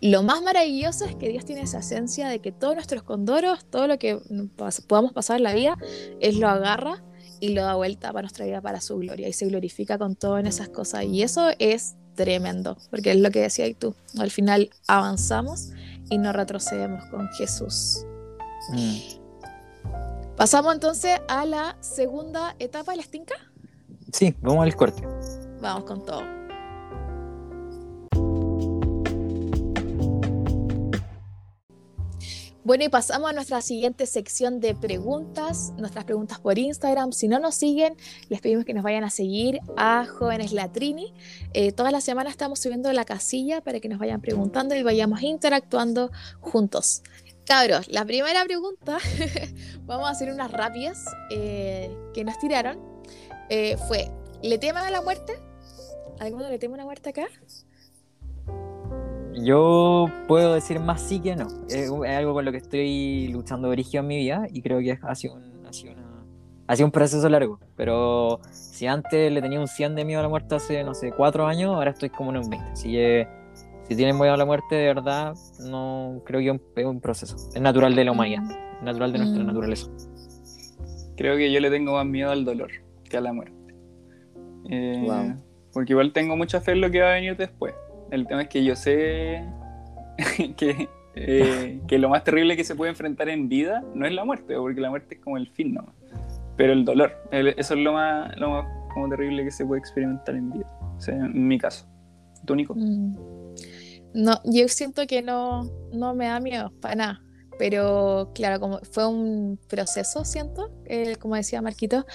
lo 0.00 0.24
más 0.24 0.42
maravilloso 0.42 1.04
es 1.04 1.14
que 1.14 1.28
Dios 1.28 1.44
tiene 1.44 1.62
esa 1.62 1.78
esencia 1.78 2.28
de 2.28 2.40
que 2.40 2.50
todos 2.50 2.74
nuestros 2.74 3.04
condoros, 3.04 3.64
todo 3.64 3.86
lo 3.86 3.98
que 3.98 4.18
podamos 4.86 5.12
pasar 5.12 5.36
en 5.36 5.44
la 5.44 5.54
vida, 5.54 5.76
Él 6.20 6.40
lo 6.40 6.48
agarra 6.48 7.04
y 7.38 7.50
lo 7.50 7.62
da 7.62 7.76
vuelta 7.76 8.12
para 8.12 8.22
nuestra 8.22 8.44
vida, 8.44 8.60
para 8.60 8.80
su 8.80 8.98
gloria, 8.98 9.28
y 9.28 9.32
se 9.32 9.46
glorifica 9.46 9.98
con 9.98 10.16
todo 10.16 10.38
en 10.38 10.46
esas 10.46 10.68
cosas. 10.68 11.04
Y 11.04 11.22
eso 11.22 11.50
es 11.60 11.94
tremendo, 12.16 12.76
porque 12.90 13.12
es 13.12 13.16
lo 13.18 13.30
que 13.30 13.42
decías 13.42 13.70
tú, 13.78 13.94
al 14.18 14.32
final 14.32 14.70
avanzamos 14.88 15.70
y 16.10 16.18
no 16.18 16.32
retrocedemos 16.32 17.04
con 17.06 17.28
Jesús. 17.38 18.04
Mm. 18.70 18.96
Pasamos 20.36 20.74
entonces 20.74 21.20
a 21.28 21.46
la 21.46 21.76
segunda 21.80 22.56
etapa, 22.58 22.96
¿la 22.96 23.02
estinca? 23.02 23.34
Sí, 24.12 24.34
vamos 24.40 24.64
al 24.64 24.76
corte. 24.76 25.02
Vamos 25.60 25.84
con 25.84 26.04
todo. 26.04 26.22
Bueno, 32.64 32.84
y 32.84 32.88
pasamos 32.88 33.28
a 33.28 33.32
nuestra 33.32 33.60
siguiente 33.60 34.06
sección 34.06 34.60
de 34.60 34.76
preguntas, 34.76 35.72
nuestras 35.78 36.04
preguntas 36.04 36.38
por 36.38 36.58
Instagram. 36.58 37.10
Si 37.10 37.26
no 37.26 37.40
nos 37.40 37.56
siguen, 37.56 37.96
les 38.28 38.40
pedimos 38.40 38.64
que 38.64 38.72
nos 38.72 38.84
vayan 38.84 39.02
a 39.02 39.10
seguir 39.10 39.58
a 39.76 40.06
Jóvenes 40.06 40.52
Latrini. 40.52 41.12
Eh, 41.54 41.72
todas 41.72 41.90
las 41.90 42.04
semanas 42.04 42.32
estamos 42.32 42.60
subiendo 42.60 42.92
la 42.92 43.04
casilla 43.04 43.62
para 43.62 43.80
que 43.80 43.88
nos 43.88 43.98
vayan 43.98 44.20
preguntando 44.20 44.76
y 44.76 44.84
vayamos 44.84 45.22
interactuando 45.22 46.12
juntos. 46.40 47.02
Cabros, 47.46 47.88
la 47.88 48.04
primera 48.04 48.44
pregunta, 48.44 48.98
vamos 49.84 50.06
a 50.06 50.10
hacer 50.10 50.30
unas 50.32 50.52
rápidas 50.52 51.04
eh, 51.30 51.90
que 52.14 52.22
nos 52.22 52.38
tiraron. 52.38 52.91
Eh, 53.54 53.76
fue, 53.86 54.08
¿le 54.42 54.56
teman 54.56 54.82
a 54.82 54.90
la 54.90 55.02
muerte? 55.02 55.34
¿Alguno 56.20 56.48
le 56.48 56.58
teme 56.58 56.72
a 56.72 56.76
la 56.78 56.84
muerte 56.84 57.10
acá? 57.10 57.26
Yo 59.34 60.06
puedo 60.26 60.54
decir 60.54 60.80
más 60.80 61.02
sí 61.02 61.20
que 61.20 61.36
no. 61.36 61.48
Es, 61.68 61.90
algo 61.90 62.32
con 62.32 62.46
lo 62.46 62.50
que 62.50 62.56
estoy 62.56 63.28
luchando 63.28 63.68
origen 63.68 64.00
en 64.00 64.06
mi 64.06 64.16
vida 64.16 64.46
y 64.50 64.62
creo 64.62 64.78
que 64.78 64.98
ha 65.02 65.14
sido, 65.14 65.34
un, 65.34 65.66
ha, 65.66 65.72
sido 65.74 65.92
ha 66.66 66.76
sido 66.76 66.86
un 66.86 66.92
proceso 66.92 67.28
largo. 67.28 67.60
Pero 67.76 68.40
si 68.52 68.86
antes 68.86 69.30
le 69.30 69.42
tenía 69.42 69.60
un 69.60 69.68
100 69.68 69.96
de 69.96 70.06
miedo 70.06 70.20
a 70.20 70.22
la 70.22 70.30
muerte 70.30 70.54
hace, 70.54 70.82
no 70.82 70.94
sé, 70.94 71.12
cuatro 71.12 71.46
años, 71.46 71.74
ahora 71.74 71.90
estoy 71.90 72.08
como 72.08 72.30
en 72.30 72.38
un 72.38 72.48
20. 72.48 72.70
Así 72.70 72.92
que 72.92 73.28
si 73.86 73.94
tienen 73.94 74.16
miedo 74.16 74.32
a 74.32 74.38
la 74.38 74.46
muerte, 74.46 74.76
de 74.76 74.86
verdad, 74.86 75.34
no 75.60 76.22
creo 76.24 76.40
que 76.40 76.80
es 76.80 76.86
un, 76.86 77.02
proceso. 77.02 77.36
Es 77.54 77.60
natural 77.60 77.94
de 77.94 78.04
la 78.06 78.12
humanidad, 78.12 78.50
es 78.78 78.82
natural 78.82 79.12
de 79.12 79.18
nuestra 79.18 79.42
mm. 79.42 79.46
naturaleza. 79.46 79.90
Creo 81.18 81.36
que 81.36 81.52
yo 81.52 81.60
le 81.60 81.68
tengo 81.68 81.92
más 81.92 82.06
miedo 82.06 82.30
al 82.30 82.46
dolor 82.46 82.70
que 83.12 83.18
a 83.18 83.20
la 83.20 83.32
muerte. 83.32 83.74
Eh, 84.70 85.34
porque 85.72 85.92
igual 85.92 86.12
tengo 86.12 86.36
mucha 86.36 86.60
fe 86.60 86.72
en 86.72 86.80
lo 86.80 86.90
que 86.90 87.00
va 87.00 87.10
a 87.10 87.14
venir 87.14 87.36
después. 87.36 87.74
El 88.10 88.26
tema 88.26 88.42
es 88.42 88.48
que 88.48 88.64
yo 88.64 88.74
sé 88.74 89.44
eh, 91.14 91.80
que, 91.86 91.98
lo 91.98 92.08
más 92.08 92.24
terrible 92.24 92.56
que 92.56 92.64
se 92.64 92.74
puede 92.74 92.90
enfrentar 92.90 93.28
en 93.28 93.48
vida 93.48 93.84
no 93.94 94.06
es 94.06 94.12
la 94.12 94.24
muerte, 94.24 94.56
porque 94.56 94.80
la 94.80 94.90
muerte 94.90 95.16
es 95.16 95.20
como 95.20 95.36
el 95.36 95.48
fin 95.48 95.74
¿no? 95.74 95.86
Pero 96.56 96.72
el 96.72 96.84
dolor, 96.84 97.12
eso 97.30 97.74
es 97.74 97.80
lo 97.80 97.92
más, 97.92 98.36
lo 98.38 98.50
más 98.50 98.66
como 98.92 99.08
terrible 99.08 99.44
que 99.44 99.50
se 99.50 99.64
puede 99.64 99.80
experimentar 99.80 100.34
en 100.34 100.50
vida. 100.50 100.66
O 100.96 101.00
sea, 101.00 101.14
en 101.14 101.48
mi 101.48 101.58
caso. 101.58 101.86
¿Tú, 102.44 102.54
Nico? 102.54 102.74
Mm. 102.74 103.16
No, 104.14 104.34
yo 104.44 104.68
siento 104.68 105.06
que 105.06 105.22
no, 105.22 105.64
no 105.92 106.14
me 106.14 106.26
da 106.26 106.40
miedo, 106.40 106.72
para 106.80 106.94
nada. 106.94 107.21
Pero 107.58 108.30
claro, 108.34 108.60
como 108.60 108.78
fue 108.90 109.06
un 109.06 109.58
proceso, 109.68 110.24
siento, 110.24 110.70
como 111.20 111.36
decía 111.36 111.62
Marquito, 111.62 112.06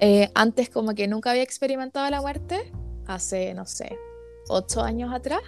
eh, 0.00 0.30
antes 0.34 0.70
como 0.70 0.94
que 0.94 1.08
nunca 1.08 1.30
había 1.30 1.42
experimentado 1.42 2.08
la 2.10 2.20
muerte, 2.20 2.72
hace, 3.06 3.54
no 3.54 3.66
sé, 3.66 3.98
ocho 4.48 4.80
años 4.80 5.12
atrás. 5.12 5.42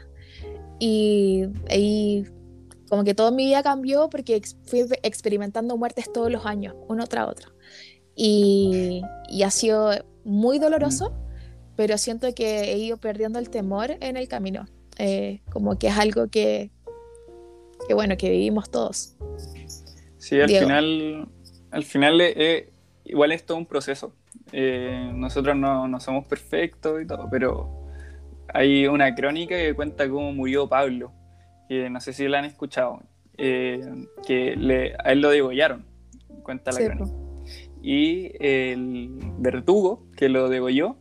Y 0.78 1.44
ahí 1.70 2.26
como 2.88 3.04
que 3.04 3.14
toda 3.14 3.30
mi 3.30 3.46
vida 3.46 3.62
cambió 3.62 4.09
porque 4.11 4.40
fui 4.64 4.85
experimentando 5.02 5.76
muertes 5.76 6.12
todos 6.12 6.30
los 6.30 6.44
años, 6.46 6.74
uno 6.88 7.06
tras 7.06 7.28
otro. 7.28 7.52
Y, 8.14 9.02
y 9.28 9.42
ha 9.42 9.50
sido 9.50 9.90
muy 10.24 10.59
doloroso, 10.59 11.12
pero 11.76 11.98
siento 11.98 12.32
que 12.35 12.72
he 12.72 12.78
ido 12.78 12.96
perdiendo 12.96 13.38
el 13.38 13.50
temor 13.50 13.96
en 14.00 14.16
el 14.16 14.28
camino. 14.28 14.66
Eh, 14.98 15.42
como 15.52 15.78
que 15.78 15.88
es 15.88 15.98
algo 15.98 16.28
que, 16.28 16.70
que, 17.87 17.94
bueno, 17.94 18.16
que 18.16 18.31
vivimos 18.31 18.70
todos. 18.70 19.16
Sí, 20.18 20.40
al 20.40 20.49
final, 20.49 21.29
al 21.70 21.85
final 21.85 22.20
eh, 22.20 22.72
igual 23.05 23.33
es 23.33 23.44
todo 23.44 23.57
un 23.59 23.66
proceso. 23.66 24.12
Eh, 24.53 25.11
nosotros 25.14 25.57
no, 25.57 25.88
no 25.88 26.01
somos 26.01 26.27
perfectos 26.27 27.03
y 27.03 27.07
todo, 27.07 27.29
pero 27.31 27.87
hay 28.53 28.87
una 28.87 29.14
crónica 29.14 29.57
que 29.57 29.75
cuenta 29.75 30.09
cómo 30.09 30.33
murió 30.33 30.68
Pablo, 30.68 31.12
que 31.68 31.90
no 31.90 32.01
sé 32.01 32.12
si 32.12 32.29
la 32.29 32.38
han 32.38 32.44
escuchado, 32.44 33.01
eh, 33.38 33.81
que 34.27 34.57
le, 34.57 34.94
a 34.94 35.12
él 35.12 35.20
lo 35.20 35.31
degollaron, 35.31 35.85
cuenta 36.42 36.72
la 36.72 36.79
crónica. 36.79 37.12
Y 37.83 38.33
el 38.40 39.11
verdugo 39.38 40.09
que 40.16 40.29
lo 40.29 40.49
degolló 40.49 40.96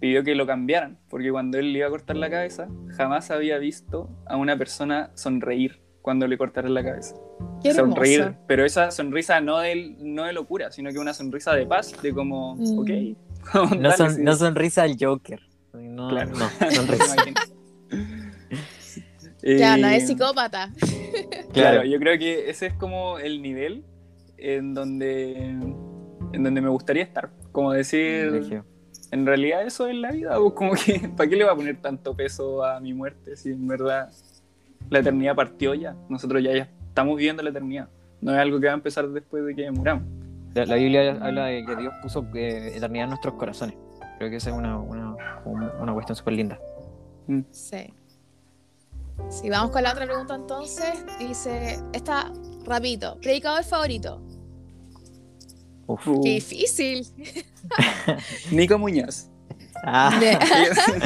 pidió 0.00 0.22
que 0.22 0.34
lo 0.34 0.46
cambiaran, 0.46 0.98
porque 1.08 1.30
cuando 1.30 1.58
él 1.58 1.72
le 1.72 1.78
iba 1.78 1.86
a 1.86 1.90
cortar 1.90 2.16
la 2.16 2.28
cabeza, 2.28 2.68
jamás 2.96 3.30
había 3.30 3.58
visto 3.58 4.10
a 4.26 4.36
una 4.36 4.58
persona 4.58 5.12
sonreír 5.14 5.83
cuando 6.04 6.28
le 6.28 6.36
cortaran 6.36 6.74
la 6.74 6.84
cabeza. 6.84 7.14
Qué 7.62 7.72
sonreír, 7.72 8.34
pero 8.46 8.66
esa 8.66 8.90
sonrisa 8.90 9.40
no 9.40 9.60
de, 9.60 9.96
no 10.00 10.24
de 10.24 10.34
locura, 10.34 10.70
sino 10.70 10.90
que 10.90 10.98
una 10.98 11.14
sonrisa 11.14 11.54
de 11.54 11.64
paz, 11.64 11.94
de 12.02 12.12
como, 12.12 12.56
mm. 12.56 12.78
ok. 12.78 12.90
no, 13.80 13.90
no 14.18 14.36
sonrisa 14.36 14.82
al 14.82 14.98
Joker. 15.00 15.40
No, 15.72 16.10
claro. 16.10 16.32
no, 16.36 16.46
ya, 19.42 19.78
no 19.78 19.88
es 19.88 20.06
psicópata. 20.06 20.70
Claro, 21.54 21.84
yo 21.84 21.98
creo 21.98 22.18
que 22.18 22.50
ese 22.50 22.66
es 22.66 22.74
como 22.74 23.18
el 23.18 23.40
nivel 23.40 23.82
en 24.36 24.74
donde, 24.74 25.38
en 25.38 26.42
donde 26.42 26.60
me 26.60 26.68
gustaría 26.68 27.02
estar. 27.02 27.30
Como 27.50 27.72
decir, 27.72 28.62
en 29.10 29.24
realidad 29.24 29.66
eso 29.66 29.86
es 29.86 29.96
la 29.96 30.12
vida, 30.12 30.36
como 30.54 30.74
que, 30.74 31.08
¿para 31.16 31.30
qué 31.30 31.36
le 31.36 31.44
va 31.44 31.52
a 31.52 31.56
poner 31.56 31.80
tanto 31.80 32.14
peso 32.14 32.62
a 32.62 32.78
mi 32.78 32.92
muerte 32.92 33.36
si 33.36 33.52
en 33.52 33.66
verdad 33.66 34.10
la 34.90 34.98
eternidad 34.98 35.34
partió 35.34 35.74
ya? 35.74 35.96
Nosotros 36.08 36.42
ya, 36.42 36.52
ya 36.52 36.68
estamos 36.88 37.16
viviendo 37.16 37.42
la 37.42 37.50
eternidad. 37.50 37.88
No 38.20 38.32
es 38.32 38.38
algo 38.38 38.60
que 38.60 38.66
va 38.66 38.72
a 38.72 38.76
empezar 38.76 39.08
después 39.08 39.44
de 39.44 39.54
que 39.54 39.70
muramos. 39.70 40.04
La, 40.54 40.76
Biblia 40.76 41.18
habla 41.20 41.46
de 41.46 41.64
que 41.64 41.74
Dios 41.76 41.92
puso 42.00 42.24
eh, 42.34 42.72
eternidad 42.76 43.04
en 43.04 43.10
nuestros 43.10 43.34
corazones. 43.34 43.76
Creo 44.18 44.30
que 44.30 44.36
esa 44.36 44.50
es 44.50 44.56
una, 44.56 44.78
una, 44.78 45.16
una 45.44 45.92
cuestión 45.92 46.14
súper 46.14 46.34
linda. 46.34 46.58
Mm. 47.26 47.40
Sí. 47.50 47.92
Si 49.28 49.50
vamos 49.50 49.70
con 49.70 49.82
la 49.82 49.92
otra 49.92 50.06
pregunta 50.06 50.34
entonces, 50.34 51.04
dice, 51.18 51.78
está 51.92 52.32
rapidito, 52.64 53.18
predicador 53.20 53.64
favorito. 53.64 54.20
Uf. 55.86 56.04
Qué 56.22 56.30
difícil. 56.30 57.06
Nico 58.50 58.78
Muñoz. 58.78 59.28
Ah. 59.86 60.20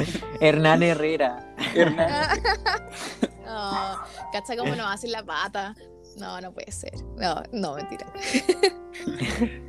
Hernán 0.40 0.82
Herrera. 0.82 1.54
Hernán. 1.74 2.38
no, 3.46 3.98
cacha 4.32 4.56
cómo 4.56 4.74
nos 4.74 4.86
hacen 4.86 5.12
la 5.12 5.24
pata. 5.24 5.74
No, 6.18 6.40
no 6.40 6.52
puede 6.52 6.72
ser. 6.72 6.94
No, 7.16 7.42
no, 7.52 7.74
mentira. 7.74 8.06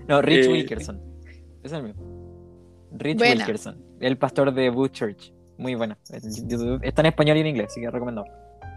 no, 0.08 0.22
Rich 0.22 0.46
eh, 0.46 0.52
Wilkerson. 0.52 1.02
Es 1.64 1.72
el 1.72 1.84
mío. 1.84 1.96
Rich 2.92 3.22
Wilkerson, 3.22 3.84
el 4.00 4.18
pastor 4.18 4.54
de 4.54 4.70
Booth 4.70 4.92
Church. 4.92 5.32
Muy 5.58 5.76
buena. 5.76 5.98
Está 6.82 7.02
en 7.02 7.06
español 7.06 7.38
y 7.38 7.42
en 7.42 7.48
inglés, 7.48 7.68
así 7.70 7.82
que 7.82 7.92
recomiendo. 7.92 8.26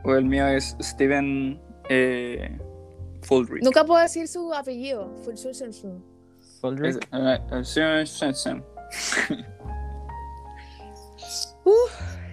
O 0.04 0.14
el 0.14 0.24
mío 0.24 0.46
es 0.48 0.76
Steven 0.80 1.60
eh. 1.88 2.58
Nunca 3.62 3.84
puedo 3.84 4.02
decir 4.02 4.26
su 4.26 4.52
apellido. 4.52 5.08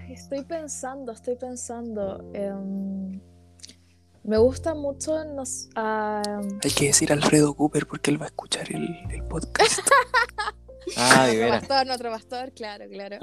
Estoy 0.10 0.44
pensando, 0.44 1.12
estoy 1.12 1.36
pensando. 1.36 2.18
Um, 2.34 3.20
me 4.24 4.38
gusta 4.38 4.74
mucho. 4.74 5.24
Nos, 5.26 5.70
uh, 5.76 6.60
Hay 6.64 6.72
que 6.72 6.88
decir 6.88 7.12
Alfredo 7.12 7.54
Cooper 7.54 7.88
porque 7.88 8.12
él 8.12 8.20
va 8.20 8.26
a 8.26 8.30
escuchar 8.30 8.72
el, 8.72 8.88
el 9.12 9.24
podcast. 9.24 9.80
Ah, 10.98 11.28
de 11.28 11.38
veras. 11.38 11.60
pastor, 11.60 11.86
nuestro 11.86 12.10
pastor, 12.10 12.52
claro, 12.52 12.86
claro. 12.90 13.18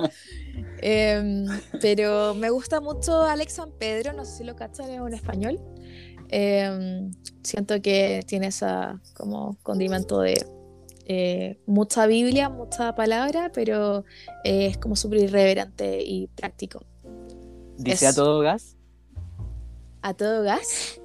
Em, 0.78 1.46
pero 1.80 2.34
me 2.34 2.50
gusta 2.50 2.80
mucho 2.80 3.22
Alex 3.22 3.54
San 3.54 3.72
Pedro, 3.72 4.12
no 4.12 4.24
sé 4.24 4.38
si 4.38 4.44
lo 4.44 4.54
cachan 4.54 4.90
en 4.90 5.12
español. 5.12 5.58
Em, 6.28 7.10
siento 7.42 7.80
que 7.80 8.22
tiene 8.26 8.48
esa 8.48 9.00
como 9.14 9.56
condimento 9.62 10.20
de 10.20 10.46
eh, 11.06 11.58
mucha 11.66 12.06
Biblia, 12.06 12.48
mucha 12.48 12.94
palabra, 12.94 13.50
pero 13.54 14.04
eh, 14.44 14.66
es 14.66 14.78
como 14.78 14.96
súper 14.96 15.20
irreverente 15.20 16.02
y 16.02 16.26
práctico. 16.28 16.84
¿Dice 17.78 18.06
a 18.06 18.14
todo 18.14 18.40
gas? 18.40 18.76
a 20.02 20.14
todo 20.14 20.44
gas. 20.44 21.00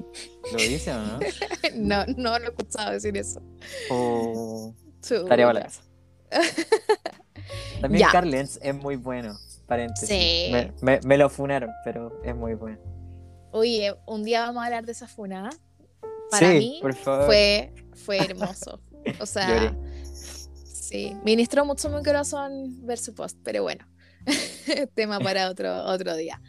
¿Lo 0.52 0.58
dice 0.60 0.92
o 0.94 0.98
no? 1.02 1.20
no, 1.76 2.06
no 2.18 2.38
lo 2.40 2.46
he 2.46 2.50
escuchado 2.50 2.92
decir 2.92 3.18
eso. 3.18 3.42
O 3.90 4.76
Chuta. 5.02 5.26
tarea 5.30 5.48
para 5.48 5.60
la 5.60 5.66
casa. 5.66 5.82
También. 7.82 8.08
Carlens 8.12 8.60
es 8.62 8.76
muy 8.76 8.96
bueno. 8.96 9.36
Paréntesis. 9.68 10.08
Sí. 10.10 10.50
Me, 10.52 10.72
me- 10.82 11.00
me 11.04 11.18
lo 11.18 11.30
funaron, 11.30 11.72
pero 11.84 12.22
es 12.24 12.36
muy 12.36 12.54
bueno. 12.54 12.78
Oye, 13.52 13.96
un 14.06 14.24
día 14.24 14.42
vamos 14.42 14.62
a 14.62 14.66
hablar 14.66 14.86
de 14.86 14.92
esa 14.92 15.08
funada. 15.08 15.50
Para 16.30 16.52
sí, 16.52 16.58
mí 16.60 16.80
por 16.82 16.94
favor. 16.94 17.26
fue, 17.26 17.74
fue 17.94 18.18
hermoso. 18.26 18.80
O 19.20 19.26
sea, 19.26 19.48
Lloré. 19.48 19.78
Sí, 20.92 21.16
ministró 21.24 21.66
mucho 21.66 21.90
mi 21.90 22.04
corazón 22.04 22.86
ver 22.86 22.98
su 23.00 23.14
post, 23.16 23.38
pero 23.44 23.64
bueno, 23.64 23.88
tema 24.96 25.20
para 25.24 25.50
otro, 25.50 25.84
otro 25.86 26.16
día. 26.16 26.42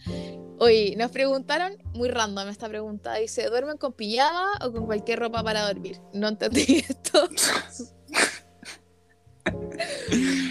Oye, 0.59 0.95
nos 0.97 1.11
preguntaron, 1.11 1.77
muy 1.95 2.09
random 2.09 2.49
esta 2.49 2.69
pregunta, 2.69 3.15
dice, 3.17 3.47
¿duermen 3.49 3.79
con 3.79 3.93
pijama 3.95 4.53
o 4.65 4.71
con 4.73 4.87
cualquier 4.87 5.19
ropa 5.19 5.43
para 5.43 5.67
dormir? 5.67 5.99
No 6.13 6.29
entendí 6.29 6.85
esto. 6.89 7.29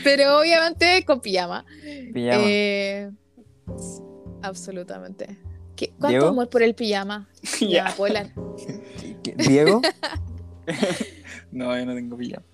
pero 0.03 0.39
obviamente 0.39 1.03
con 1.05 1.21
pijama. 1.21 1.65
Pijama. 2.13 2.43
Eh, 2.45 3.11
absolutamente. 4.41 5.37
¿Qué- 5.75 5.89
¿Cuánto 5.91 6.07
¿Diego? 6.09 6.27
amor 6.27 6.49
por 6.49 6.61
el 6.63 6.75
pijama? 6.75 7.29
Ya. 7.61 7.67
Ya, 7.89 7.93
Polar. 7.95 8.31
¿Qué- 9.23 9.35
¿Diego? 9.37 9.81
No, 11.51 11.77
yo 11.77 11.85
no 11.85 11.95
tengo 11.95 12.17
pijama. 12.17 12.45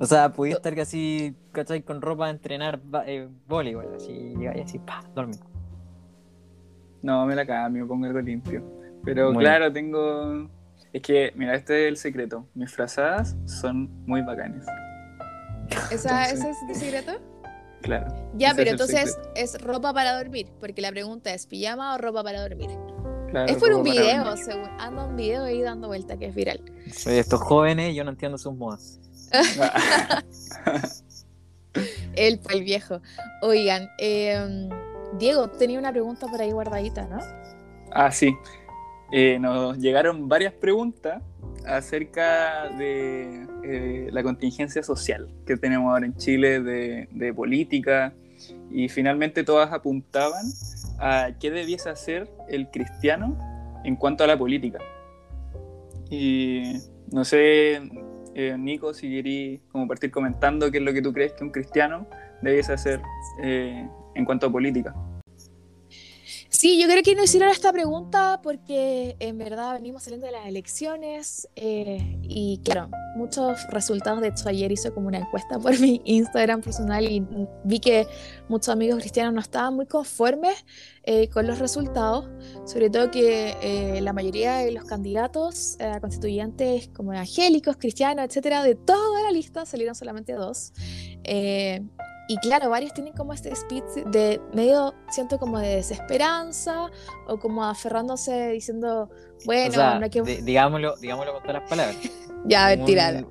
O 0.00 0.06
sea, 0.06 0.32
podía 0.32 0.54
estar 0.54 0.74
casi, 0.74 1.34
¿cachai? 1.52 1.82
Con 1.82 2.00
ropa 2.00 2.26
de 2.26 2.32
entrenar 2.32 2.80
eh, 3.06 3.28
voleibol, 3.46 3.94
así, 3.96 4.34
y 4.38 4.46
así, 4.46 4.78
pa, 4.78 5.02
dormir. 5.14 5.40
No, 7.02 7.26
me 7.26 7.34
la 7.34 7.46
cambio, 7.46 7.86
pongo 7.86 8.06
algo 8.06 8.20
limpio. 8.20 8.62
Pero 9.04 9.32
Muy 9.32 9.42
claro, 9.42 9.72
tengo. 9.72 10.48
Es 10.92 11.02
que, 11.02 11.32
mira, 11.36 11.54
este 11.54 11.84
es 11.84 11.88
el 11.88 11.96
secreto. 11.96 12.46
Mis 12.54 12.72
frazadas 12.72 13.36
son 13.46 13.88
muy 14.06 14.22
bacanes. 14.22 14.64
¿Esa, 15.90 16.28
Entonces- 16.30 16.32
¿Ese 16.32 16.50
es 16.50 16.56
tu 16.66 16.74
secreto? 16.74 17.12
Claro. 17.82 18.12
Ya, 18.34 18.54
pero 18.56 18.70
entonces 18.70 19.12
secreto. 19.12 19.30
es 19.36 19.60
ropa 19.62 19.92
para 19.92 20.16
dormir, 20.18 20.48
porque 20.60 20.82
la 20.82 20.90
pregunta 20.90 21.32
es 21.32 21.46
pijama 21.46 21.94
o 21.94 21.98
ropa 21.98 22.24
para 22.24 22.42
dormir. 22.42 22.70
Claro, 23.30 23.52
es 23.52 23.58
por 23.58 23.72
un 23.72 23.82
video, 23.82 24.36
según 24.36 24.68
anda 24.78 25.04
un 25.04 25.14
video 25.14 25.44
ahí 25.44 25.60
dando 25.62 25.86
vuelta 25.86 26.16
que 26.16 26.26
es 26.26 26.34
viral. 26.34 26.60
Soy 26.92 27.14
de 27.14 27.20
estos 27.20 27.40
jóvenes 27.40 27.94
yo 27.94 28.02
no 28.02 28.10
entiendo 28.10 28.38
sus 28.38 28.54
modas. 28.54 28.98
Él 32.14 32.40
fue 32.42 32.54
el 32.54 32.64
viejo. 32.64 33.00
Oigan, 33.42 33.88
eh, 33.98 34.68
Diego, 35.18 35.48
tenía 35.48 35.78
una 35.78 35.92
pregunta 35.92 36.26
por 36.26 36.40
ahí 36.40 36.50
guardadita, 36.50 37.06
¿no? 37.06 37.18
Ah, 37.92 38.10
sí. 38.10 38.34
Eh, 39.12 39.38
nos 39.38 39.78
llegaron 39.78 40.28
varias 40.28 40.52
preguntas 40.52 41.22
acerca 41.66 42.68
de 42.76 43.46
eh, 43.62 44.08
la 44.12 44.22
contingencia 44.22 44.82
social 44.82 45.28
que 45.46 45.56
tenemos 45.56 45.92
ahora 45.92 46.06
en 46.06 46.16
Chile, 46.16 46.60
de, 46.60 47.08
de 47.10 47.34
política, 47.34 48.14
y 48.70 48.88
finalmente 48.88 49.44
todas 49.44 49.72
apuntaban 49.72 50.44
a 50.98 51.30
qué 51.40 51.50
debiese 51.50 51.88
hacer 51.88 52.30
el 52.48 52.70
cristiano 52.70 53.36
en 53.84 53.96
cuanto 53.96 54.24
a 54.24 54.26
la 54.26 54.36
política. 54.36 54.78
Y 56.10 56.80
no 57.10 57.24
sé, 57.24 57.80
eh, 58.38 58.56
Nico, 58.56 58.94
si 58.94 59.10
querí 59.10 59.60
como 59.72 59.88
partir 59.88 60.12
comentando 60.12 60.70
qué 60.70 60.78
es 60.78 60.84
lo 60.84 60.92
que 60.92 61.02
tú 61.02 61.12
crees 61.12 61.32
que 61.32 61.42
un 61.42 61.50
cristiano 61.50 62.06
debiese 62.40 62.72
hacer 62.72 63.02
eh, 63.42 63.84
en 64.14 64.24
cuanto 64.24 64.46
a 64.46 64.52
política. 64.52 64.94
Sí, 66.50 66.80
yo 66.80 66.88
creo 66.88 67.02
que 67.02 67.14
nos 67.14 67.26
hicieron 67.26 67.50
esta 67.50 67.72
pregunta 67.72 68.40
porque 68.42 69.16
en 69.20 69.36
verdad 69.36 69.74
venimos 69.74 70.04
saliendo 70.04 70.26
de 70.26 70.32
las 70.32 70.46
elecciones 70.46 71.46
eh, 71.56 72.18
y 72.22 72.60
claro, 72.64 72.88
muchos 73.16 73.66
resultados. 73.70 74.22
De 74.22 74.28
hecho, 74.28 74.48
ayer 74.48 74.72
hice 74.72 74.90
como 74.90 75.08
una 75.08 75.18
encuesta 75.18 75.58
por 75.58 75.78
mi 75.78 76.00
Instagram 76.06 76.62
personal 76.62 77.04
y 77.04 77.22
vi 77.64 77.80
que 77.80 78.06
muchos 78.48 78.70
amigos 78.70 79.00
cristianos 79.00 79.34
no 79.34 79.40
estaban 79.40 79.74
muy 79.74 79.84
conformes 79.84 80.64
eh, 81.04 81.28
con 81.28 81.46
los 81.46 81.58
resultados, 81.58 82.30
sobre 82.64 82.88
todo 82.88 83.10
que 83.10 83.54
eh, 83.60 84.00
la 84.00 84.14
mayoría 84.14 84.56
de 84.56 84.72
los 84.72 84.84
candidatos 84.84 85.76
eh, 85.80 85.84
a 85.84 86.00
constituyentes 86.00 86.88
como 86.88 87.12
evangélicos, 87.12 87.76
cristianos, 87.76 88.24
etcétera, 88.24 88.62
de 88.62 88.74
toda 88.74 89.22
la 89.22 89.30
lista 89.30 89.66
salieron 89.66 89.94
solamente 89.94 90.32
dos. 90.32 90.72
Y 92.28 92.36
claro, 92.38 92.68
varios 92.68 92.92
tienen 92.92 93.14
como 93.14 93.32
este 93.32 93.54
speech 93.56 93.84
de 94.06 94.40
medio, 94.52 94.94
siento 95.10 95.38
como 95.38 95.58
de 95.58 95.76
desesperanza 95.76 96.90
o 97.26 97.38
como 97.38 97.64
aferrándose 97.64 98.50
diciendo, 98.50 99.08
bueno, 99.46 99.70
o 99.70 99.74
sea, 99.74 99.98
no 99.98 100.04
hay 100.04 100.10
que... 100.10 100.22
di- 100.22 100.42
digámoslo, 100.42 100.96
digámoslo 100.98 101.32
con 101.32 101.42
todas 101.42 101.60
las 101.62 101.68
palabras. 101.70 101.96
ya, 102.44 102.66
a 102.66 102.68
ver, 102.68 102.84
tirar. 102.84 103.24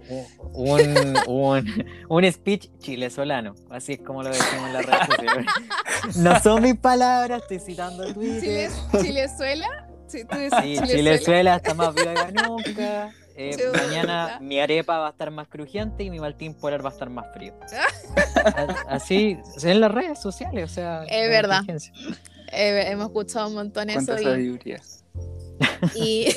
Un, 0.53 0.81
un, 0.97 1.17
un, 1.27 1.85
un 2.09 2.31
speech 2.31 2.69
chilesolano, 2.79 3.53
así 3.69 3.93
es 3.93 3.99
como 3.99 4.23
lo 4.23 4.29
decimos 4.29 4.69
en 4.69 4.83
redes 4.83 5.05
sociales. 5.05 5.45
No 6.17 6.39
son 6.41 6.63
mis 6.63 6.75
palabras, 6.77 7.41
estoy 7.43 7.59
citando 7.59 8.11
Twitter. 8.13 8.41
Chile, 8.41 8.69
¿Chilezuela? 9.03 9.87
Sí, 10.07 10.23
tú 10.25 10.37
dices 10.37 10.57
Sí, 10.61 10.73
Chilezuela. 10.75 10.87
Chilezuela 10.95 11.55
está 11.57 11.73
más 11.75 11.93
viva 11.93 12.13
que 12.25 12.31
nunca. 12.31 13.11
Eh, 13.37 13.55
Chuta. 13.55 13.83
mañana 13.85 14.39
mi 14.41 14.59
arepa 14.59 14.97
va 14.97 15.07
a 15.07 15.11
estar 15.11 15.29
más 15.31 15.47
crujiente 15.47 16.03
y 16.03 16.09
mi 16.09 16.19
Martín 16.19 16.53
Polar 16.55 16.83
va 16.83 16.89
a 16.89 16.93
estar 16.93 17.09
más 17.09 17.27
frío. 17.33 17.53
A- 18.45 18.95
Así 18.95 19.37
en 19.63 19.79
las 19.79 19.91
redes 19.91 20.19
sociales, 20.21 20.71
o 20.71 20.73
sea. 20.73 21.03
Es 21.03 21.29
verdad. 21.29 21.61
Eh, 22.51 22.85
hemos 22.87 23.07
escuchado 23.07 23.47
un 23.49 23.53
montón 23.55 23.89
eso 23.89 24.05
¿Cuánta 24.13 24.39
y? 24.39 24.57
Y, 25.95 26.27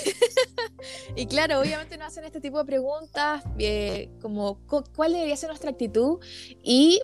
y 1.17 1.27
claro, 1.27 1.61
obviamente 1.61 1.97
nos 1.97 2.09
hacen 2.09 2.25
este 2.25 2.41
tipo 2.41 2.59
de 2.59 2.65
preguntas, 2.65 3.43
eh, 3.59 4.11
como 4.21 4.59
cu- 4.67 4.85
cuál 4.95 5.13
debería 5.13 5.37
ser 5.37 5.49
nuestra 5.49 5.71
actitud. 5.71 6.19
Y 6.63 7.01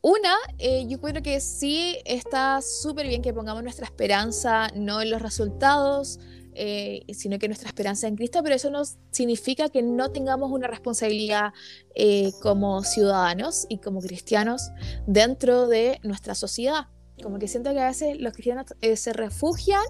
una, 0.00 0.34
eh, 0.58 0.84
yo 0.88 1.00
creo 1.00 1.22
que 1.22 1.40
sí 1.40 1.98
está 2.04 2.60
súper 2.62 3.06
bien 3.06 3.22
que 3.22 3.32
pongamos 3.32 3.62
nuestra 3.62 3.84
esperanza 3.86 4.68
no 4.74 5.00
en 5.00 5.10
los 5.10 5.20
resultados, 5.22 6.18
eh, 6.62 7.14
sino 7.14 7.38
que 7.38 7.48
nuestra 7.48 7.68
esperanza 7.68 8.06
en 8.06 8.16
Cristo, 8.16 8.42
pero 8.42 8.54
eso 8.54 8.70
no 8.70 8.82
significa 9.10 9.70
que 9.70 9.82
no 9.82 10.10
tengamos 10.10 10.52
una 10.52 10.66
responsabilidad 10.66 11.54
eh, 11.94 12.32
como 12.42 12.84
ciudadanos 12.84 13.64
y 13.70 13.78
como 13.78 14.00
cristianos 14.00 14.70
dentro 15.06 15.68
de 15.68 15.98
nuestra 16.02 16.34
sociedad. 16.34 16.88
Como 17.22 17.38
que 17.38 17.48
siento 17.48 17.72
que 17.72 17.80
a 17.80 17.86
veces 17.86 18.20
los 18.20 18.34
cristianos 18.34 18.66
eh, 18.82 18.96
se 18.96 19.14
refugian 19.14 19.82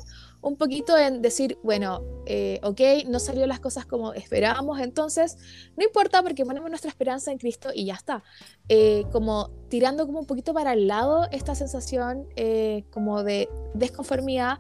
un 0.42 0.56
poquito 0.56 0.96
en 0.96 1.20
decir, 1.20 1.59
bueno, 1.62 2.02
eh, 2.26 2.61
ok, 2.62 2.80
no 3.09 3.18
salió 3.18 3.46
las 3.46 3.61
cosas 3.61 3.85
como 3.85 4.14
esperábamos, 4.14 4.80
entonces 4.80 5.37
no 5.76 5.85
importa 5.85 6.22
porque 6.22 6.44
ponemos 6.44 6.70
nuestra 6.70 6.88
esperanza 6.88 7.30
en 7.30 7.38
Cristo 7.38 7.70
y 7.74 7.87
ya 7.87 7.94
está. 7.94 8.22
Eh, 8.68 9.04
como 9.12 9.50
tirando 9.68 10.06
como 10.06 10.20
un 10.20 10.26
poquito 10.26 10.54
para 10.54 10.72
el 10.72 10.87
lado 10.87 11.28
esta 11.30 11.54
sensación 11.54 12.26
eh, 12.37 12.85
como 12.90 13.22
de 13.22 13.48
desconformidad. 13.74 14.59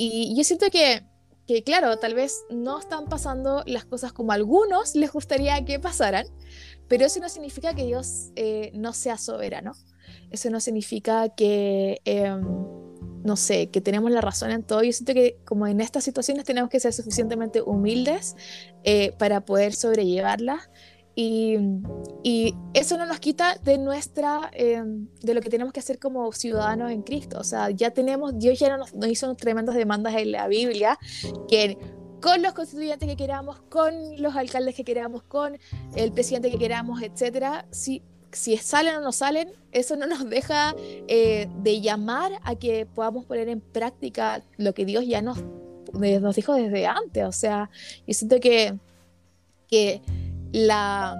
Y 0.00 0.36
yo 0.36 0.44
siento 0.44 0.66
que, 0.70 1.04
que, 1.48 1.64
claro, 1.64 1.98
tal 1.98 2.14
vez 2.14 2.44
no 2.50 2.78
están 2.78 3.06
pasando 3.06 3.64
las 3.66 3.86
cosas 3.86 4.12
como 4.12 4.32
algunos 4.32 4.94
les 4.94 5.10
gustaría 5.10 5.64
que 5.64 5.80
pasaran, 5.80 6.26
pero 6.88 7.06
eso 7.06 7.20
no 7.20 7.28
significa 7.30 7.74
que 7.74 7.86
Dios 7.86 8.32
eh, 8.36 8.70
no 8.74 8.92
sea 8.92 9.16
soberano. 9.16 9.72
Eso 10.30 10.50
no 10.50 10.60
significa 10.60 11.30
que... 11.30 12.00
em, 12.04 12.46
no 13.24 13.36
sé, 13.36 13.68
que 13.68 13.80
tenemos 13.80 14.10
la 14.10 14.20
razón 14.20 14.50
en 14.52 14.62
todo. 14.62 14.82
Yo 14.82 14.92
siento 14.92 15.12
que 15.12 15.38
como 15.44 15.66
en 15.66 15.80
estas 15.80 16.04
situaciones 16.04 16.44
tenemos 16.44 16.70
que 16.70 16.80
ser 16.80 16.92
suficientemente 16.92 17.60
humildes 17.60 18.36
eh, 18.84 19.12
para 19.18 19.40
poder 19.40 19.74
sobrellevarlas. 19.74 20.70
Y, 21.20 21.58
y 22.22 22.54
eso 22.74 22.96
no 22.96 23.04
nos 23.04 23.18
quita 23.18 23.56
de 23.64 23.76
nuestra, 23.76 24.52
eh, 24.52 24.84
de 25.20 25.34
lo 25.34 25.40
que 25.40 25.50
tenemos 25.50 25.72
que 25.72 25.80
hacer 25.80 25.98
como 25.98 26.30
ciudadanos 26.30 26.92
en 26.92 27.02
Cristo. 27.02 27.40
O 27.40 27.42
sea, 27.42 27.70
ya 27.70 27.90
tenemos, 27.90 28.38
Dios 28.38 28.56
ya 28.60 28.76
nos, 28.76 28.94
nos 28.94 29.10
hizo 29.10 29.34
tremendas 29.34 29.74
demandas 29.74 30.14
en 30.14 30.30
la 30.30 30.46
Biblia, 30.46 30.96
que 31.48 31.76
con 32.22 32.40
los 32.40 32.52
constituyentes 32.52 33.08
que 33.08 33.16
queramos, 33.16 33.58
con 33.62 33.92
los 34.22 34.36
alcaldes 34.36 34.76
que 34.76 34.84
queramos, 34.84 35.24
con 35.24 35.58
el 35.96 36.12
presidente 36.12 36.52
que 36.52 36.58
queramos, 36.58 37.02
etcétera, 37.02 37.66
si, 37.72 38.00
si 38.30 38.56
salen 38.56 38.94
o 38.94 39.00
no 39.00 39.10
salen, 39.10 39.50
eso 39.72 39.96
no 39.96 40.06
nos 40.06 40.30
deja 40.30 40.76
eh, 41.08 41.48
de 41.64 41.80
llamar 41.80 42.30
a 42.44 42.54
que 42.54 42.86
podamos 42.86 43.24
poner 43.24 43.48
en 43.48 43.60
práctica 43.60 44.44
lo 44.56 44.72
que 44.72 44.84
Dios 44.84 45.04
ya 45.04 45.20
nos, 45.20 45.42
nos 45.92 46.36
dijo 46.36 46.54
desde 46.54 46.86
antes. 46.86 47.24
O 47.24 47.32
sea, 47.32 47.70
yo 48.06 48.14
siento 48.14 48.38
que, 48.38 48.78
que 49.66 50.00
la, 50.66 51.16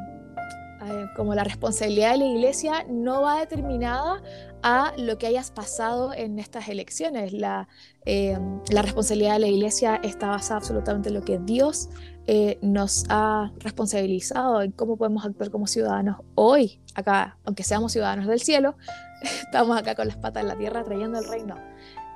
como 1.17 1.35
la 1.35 1.45
responsabilidad 1.45 2.13
de 2.13 2.19
la 2.19 2.27
iglesia 2.27 2.85
no 2.89 3.23
va 3.23 3.41
determinada 3.41 4.23
a 4.63 4.93
lo 4.97 5.19
que 5.19 5.27
hayas 5.27 5.51
pasado 5.51 6.13
en 6.13 6.39
estas 6.39 6.69
elecciones. 6.69 7.33
La, 7.33 7.69
eh, 8.05 8.39
responsabilidad 8.71 9.35
de 9.35 9.39
la 9.41 9.47
iglesia 9.49 9.97
está 10.03 10.29
basada 10.29 10.59
absolutamente 10.59 11.09
en 11.09 11.15
lo 11.15 11.23
que 11.23 11.39
Dios 11.39 11.89
eh, 12.27 12.59
nos 12.63 13.05
ha 13.09 13.53
responsabilizado, 13.59 14.63
en 14.63 14.73
cómo 14.73 14.97
podemos 14.97 15.25
actuar 15.25 15.51
como 15.51 15.67
ciudadanos 15.67 16.19
hoy, 16.35 16.81
acá, 16.95 17.39
aunque 17.45 17.63
seamos 17.63 17.93
ciudadanos 17.93 18.27
del 18.27 18.41
cielo, 18.41 18.77
estamos 19.23 19.77
acá 19.79 19.95
con 19.95 20.09
las 20.09 20.17
patas 20.17 20.43
en 20.43 20.49
la 20.49 20.57
tierra 20.57 20.85
trayendo 20.85 21.19
el 21.19 21.29
reino. 21.29 21.57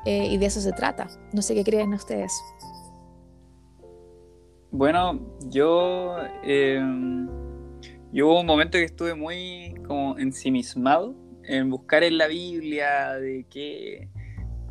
eh, 0.05 0.27
y 0.27 0.37
de 0.37 0.47
eso 0.47 0.61
se 0.61 0.73
trata. 0.73 1.07
No 1.33 1.43
sé 1.43 1.55
qué 1.55 1.63
creen 1.63 1.95
ustedes. 1.95 2.33
Bueno, 4.73 5.21
yo, 5.51 6.17
eh, 6.43 6.81
yo 8.11 8.27
hubo 8.27 8.41
un 8.41 8.47
momento 8.47 8.79
que 8.79 8.85
estuve 8.85 9.15
muy 9.15 9.75
como 9.87 10.19
ensimismado 10.19 11.15
en 11.45 11.69
buscar 11.71 12.03
en 12.05 12.17
la 12.17 12.27
Biblia 12.27 13.13
de 13.15 13.45
qué, 13.51 14.09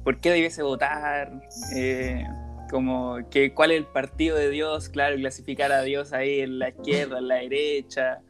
por 0.04 0.20
qué 0.20 0.32
debiese 0.32 0.64
votar, 0.64 1.32
eh, 1.76 2.26
como 2.72 3.20
que 3.30 3.54
cuál 3.54 3.72
es 3.72 3.78
el 3.78 3.86
partido 3.86 4.38
de 4.38 4.50
Dios, 4.50 4.90
claro, 4.90 5.16
clasificar 5.18 5.72
a 5.72 5.84
Dios 5.84 6.14
ahí 6.14 6.40
en 6.40 6.58
la 6.58 6.70
izquierda, 6.70 7.20
en 7.20 7.28
la 7.28 7.36
derecha. 7.36 8.22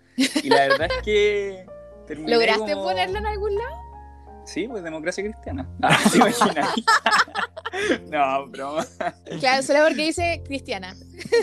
Y 0.43 0.49
la 0.49 0.67
verdad 0.67 0.87
es 0.97 1.03
que 1.03 1.65
¿Lograste 2.27 2.73
como- 2.73 2.83
ponerlo 2.83 3.17
en 3.19 3.25
algún 3.27 3.55
lado? 3.55 3.80
Sí, 4.53 4.67
pues 4.67 4.83
democracia 4.83 5.23
cristiana. 5.23 5.67
Ah, 5.81 5.97
¿te 6.11 6.17
imaginas? 6.17 6.69
no, 8.11 8.47
broma. 8.47 8.85
Claro, 9.39 9.63
solo 9.63 9.79
porque 9.87 10.03
dice 10.05 10.41
cristiana. 10.45 10.95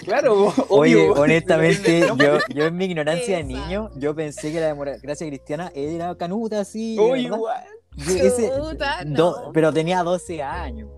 Claro, 0.04 0.52
Oye, 0.68 0.94
obvio. 0.96 1.12
honestamente, 1.14 2.00
No, 2.08 2.16
yo, 2.16 2.38
yo 2.54 2.66
en 2.66 2.76
mi 2.76 2.84
ignorancia 2.86 3.38
de 3.38 3.44
niño, 3.44 3.90
yo 3.96 4.14
pensé 4.14 4.52
que 4.52 4.60
la 4.60 4.68
democracia 4.68 5.26
cristiana 5.26 5.72
era 5.74 6.14
canuta, 6.16 6.60
así. 6.60 6.96
verdad. 6.98 7.16
igual. 7.16 7.64
Yo 7.96 8.12
ese- 8.14 8.50
Chuta, 8.56 9.02
do- 9.04 9.42
no. 9.46 9.52
pero 9.52 9.72
tenía 9.72 10.02
12 10.02 10.42
años. 10.42 10.88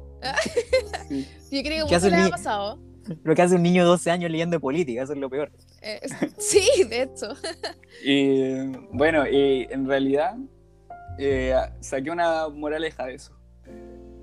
Sí. 1.09 1.27
Yo 1.51 1.63
creo 1.63 1.87
¿Qué 1.87 1.91
que 1.91 1.95
hace 1.97 2.07
mucho 2.11 2.21
le 2.21 2.27
ha 2.27 2.31
pasado. 2.31 2.79
Lo 3.25 3.35
que 3.35 3.43
hace 3.43 3.55
un 3.55 3.63
niño 3.63 3.83
de 3.83 3.89
12 3.89 4.11
años 4.11 4.31
leyendo 4.31 4.57
de 4.57 4.61
política, 4.61 5.03
eso 5.03 5.15
es 5.15 5.19
lo 5.19 5.31
peor. 5.31 5.51
Eh, 5.83 6.01
sí, 6.39 6.85
de 6.89 7.03
hecho. 7.03 7.29
Y 8.05 8.67
bueno, 8.93 9.27
y 9.27 9.67
en 9.71 9.89
realidad 9.89 10.37
eh, 11.19 11.55
saqué 11.81 12.11
una 12.11 12.49
moraleja 12.49 13.07
de 13.07 13.15
eso. 13.15 13.37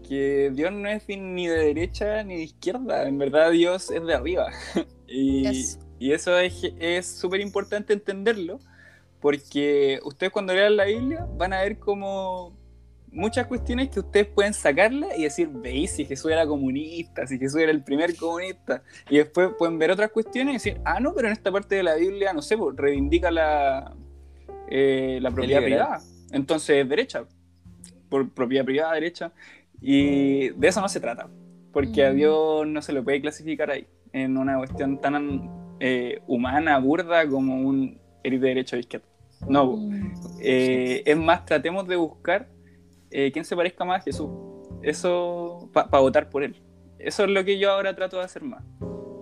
Que 0.08 0.52
Dios 0.54 0.72
no 0.72 0.88
es 0.88 1.08
ni 1.08 1.48
de 1.48 1.58
derecha 1.58 2.24
ni 2.24 2.38
de 2.38 2.44
izquierda, 2.44 3.08
en 3.08 3.18
verdad 3.18 3.52
Dios 3.52 3.92
es 3.92 4.06
de 4.06 4.14
arriba. 4.14 4.52
y, 5.08 5.44
Yes. 5.44 5.80
y 6.00 6.14
eso 6.14 6.38
es 6.38 6.64
es 6.80 7.06
súper 7.06 7.42
importante 7.42 7.94
entenderlo, 7.94 8.60
porque 9.20 10.00
ustedes 10.06 10.32
cuando 10.32 10.54
lean 10.54 10.78
la 10.78 10.86
Biblia 10.86 11.28
van 11.38 11.54
a 11.54 11.62
ver 11.62 11.78
como 11.78 12.56
muchas 13.12 13.48
cuestiones 13.48 13.90
que 13.90 14.00
ustedes 14.00 14.28
pueden 14.28 14.54
sacarla 14.54 15.16
y 15.18 15.24
decir, 15.24 15.50
veis 15.50 15.92
si 15.92 16.06
Jesús 16.06 16.32
era 16.32 16.46
comunista, 16.46 17.26
si 17.26 17.38
Jesús 17.38 17.60
era 17.60 17.72
el 17.72 17.84
primer 17.84 18.16
comunista. 18.16 18.84
Y 19.10 19.18
después 19.18 19.50
pueden 19.58 19.80
ver 19.80 19.92
otras 19.92 20.12
cuestiones 20.12 20.52
y 20.52 20.58
decir, 20.58 20.82
ah, 20.86 21.00
no, 21.00 21.14
pero 21.14 21.28
en 21.28 21.34
esta 21.34 21.52
parte 21.52 21.76
de 21.76 21.84
la 21.84 21.96
Biblia, 21.96 22.34
no 22.34 22.42
sé, 22.42 22.58
pues, 22.58 22.76
reivindica 22.76 23.32
la, 23.32 23.94
eh, 24.70 25.20
la 25.22 25.32
propiedad 25.32 25.64
privada. 25.64 26.02
Entonces, 26.32 26.88
derecha. 26.88 27.26
Por 28.10 28.30
propiedad 28.30 28.66
privada, 28.66 28.94
derecha. 28.94 29.32
Y 29.82 30.50
de 30.50 30.68
eso 30.68 30.82
no 30.82 30.90
se 30.90 31.00
trata. 31.00 31.28
Porque 31.72 32.06
a 32.06 32.12
Mm. 32.12 32.16
Dios 32.16 32.68
no 32.68 32.82
se 32.82 32.94
lo 32.94 33.04
puede 33.04 33.22
clasificar 33.22 33.72
ahí. 33.72 33.86
En 34.14 34.38
una 34.38 34.58
cuestión 34.58 35.00
tan 35.00 35.50
eh, 35.80 36.22
humana, 36.28 36.80
burda, 36.80 37.28
como 37.28 37.62
un 37.62 38.00
eres 38.24 38.42
de 38.42 38.48
derecha 38.48 38.76
o 38.76 38.80
izquierda. 38.80 39.06
No. 39.48 39.78
Mm. 39.78 40.14
Eh, 40.42 41.04
es 41.06 41.18
más, 41.18 41.46
tratemos 41.46 41.88
de 41.88 41.96
buscar 41.96 42.48
eh, 43.12 43.32
quién 43.32 43.46
se 43.46 43.56
parezca 43.56 43.86
más 43.86 44.02
a 44.02 44.04
Jesús. 44.04 44.30
Eso, 44.82 45.70
para 45.74 46.00
votar 46.00 46.30
por 46.30 46.44
él. 46.44 46.56
Eso 47.00 47.24
es 47.24 47.30
lo 47.30 47.44
que 47.44 47.60
yo 47.60 47.72
ahora 47.72 47.96
trato 47.96 48.18
de 48.18 48.24
hacer 48.24 48.44
más. 48.44 48.64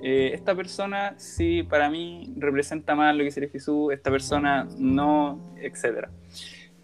Eh, 0.04 0.32
esta 0.34 0.54
persona 0.54 1.16
sí 1.18 1.64
para 1.64 1.90
mí 1.90 2.34
representa 2.38 2.94
más 2.96 3.16
lo 3.16 3.24
que 3.24 3.32
sería 3.32 3.50
Jesús, 3.50 3.92
esta 3.92 4.12
persona 4.12 4.68
no, 4.78 5.56
etc. 5.60 6.10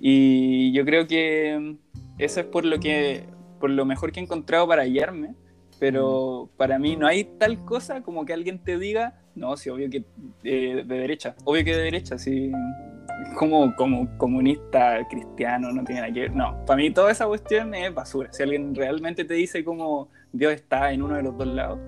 Y 0.03 0.71
yo 0.73 0.83
creo 0.83 1.05
que 1.05 1.57
mm, 1.59 1.77
eso 2.17 2.39
es 2.39 2.45
por 2.47 2.65
lo 2.65 2.79
que 2.79 3.25
por 3.59 3.69
lo 3.69 3.85
mejor 3.85 4.11
que 4.11 4.19
he 4.19 4.23
encontrado 4.23 4.67
para 4.67 4.83
guiarme, 4.85 5.35
pero 5.79 6.49
para 6.57 6.79
mí 6.79 6.95
no 6.95 7.05
hay 7.05 7.23
tal 7.37 7.63
cosa 7.63 8.01
como 8.01 8.25
que 8.25 8.33
alguien 8.33 8.57
te 8.57 8.79
diga, 8.79 9.21
no, 9.35 9.55
sí, 9.55 9.69
obvio 9.69 9.87
que 9.91 10.03
eh, 10.43 10.83
de 10.83 10.97
derecha, 10.97 11.35
obvio 11.45 11.63
que 11.63 11.75
de 11.75 11.83
derecha, 11.83 12.17
sí, 12.17 12.51
como, 13.37 13.75
como 13.75 14.17
comunista 14.17 15.07
cristiano, 15.07 15.71
no 15.71 15.83
tiene 15.83 16.01
nada 16.01 16.11
que 16.13 16.21
ver. 16.21 16.35
No, 16.35 16.65
para 16.65 16.77
mí 16.77 16.89
toda 16.89 17.11
esa 17.11 17.27
cuestión 17.27 17.75
es 17.75 17.93
basura. 17.93 18.33
Si 18.33 18.41
alguien 18.41 18.73
realmente 18.73 19.25
te 19.25 19.35
dice 19.35 19.63
como 19.63 20.09
Dios 20.33 20.53
está 20.53 20.91
en 20.91 21.03
uno 21.03 21.15
de 21.17 21.21
los 21.23 21.37
dos 21.37 21.47
lados, 21.47 21.79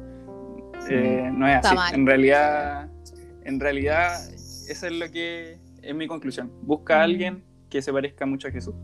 eh, 0.91 1.30
no 1.34 1.47
es 1.47 1.56
así. 1.65 1.76
En 1.95 2.06
realidad, 2.06 2.88
en 3.45 3.60
realidad, 3.60 4.13
eso 4.32 4.86
es 4.86 4.91
lo 4.91 5.10
que 5.12 5.58
es 5.82 5.95
mi 5.95 6.06
conclusión. 6.06 6.52
Busca 6.62 6.97
a 6.97 6.99
Mm. 6.99 7.10
alguien 7.10 7.43
que 7.73 7.81
se 7.81 7.91
parezca 7.91 8.25
mucho 8.25 8.47
a 8.47 8.51
Jesús. 8.51 8.75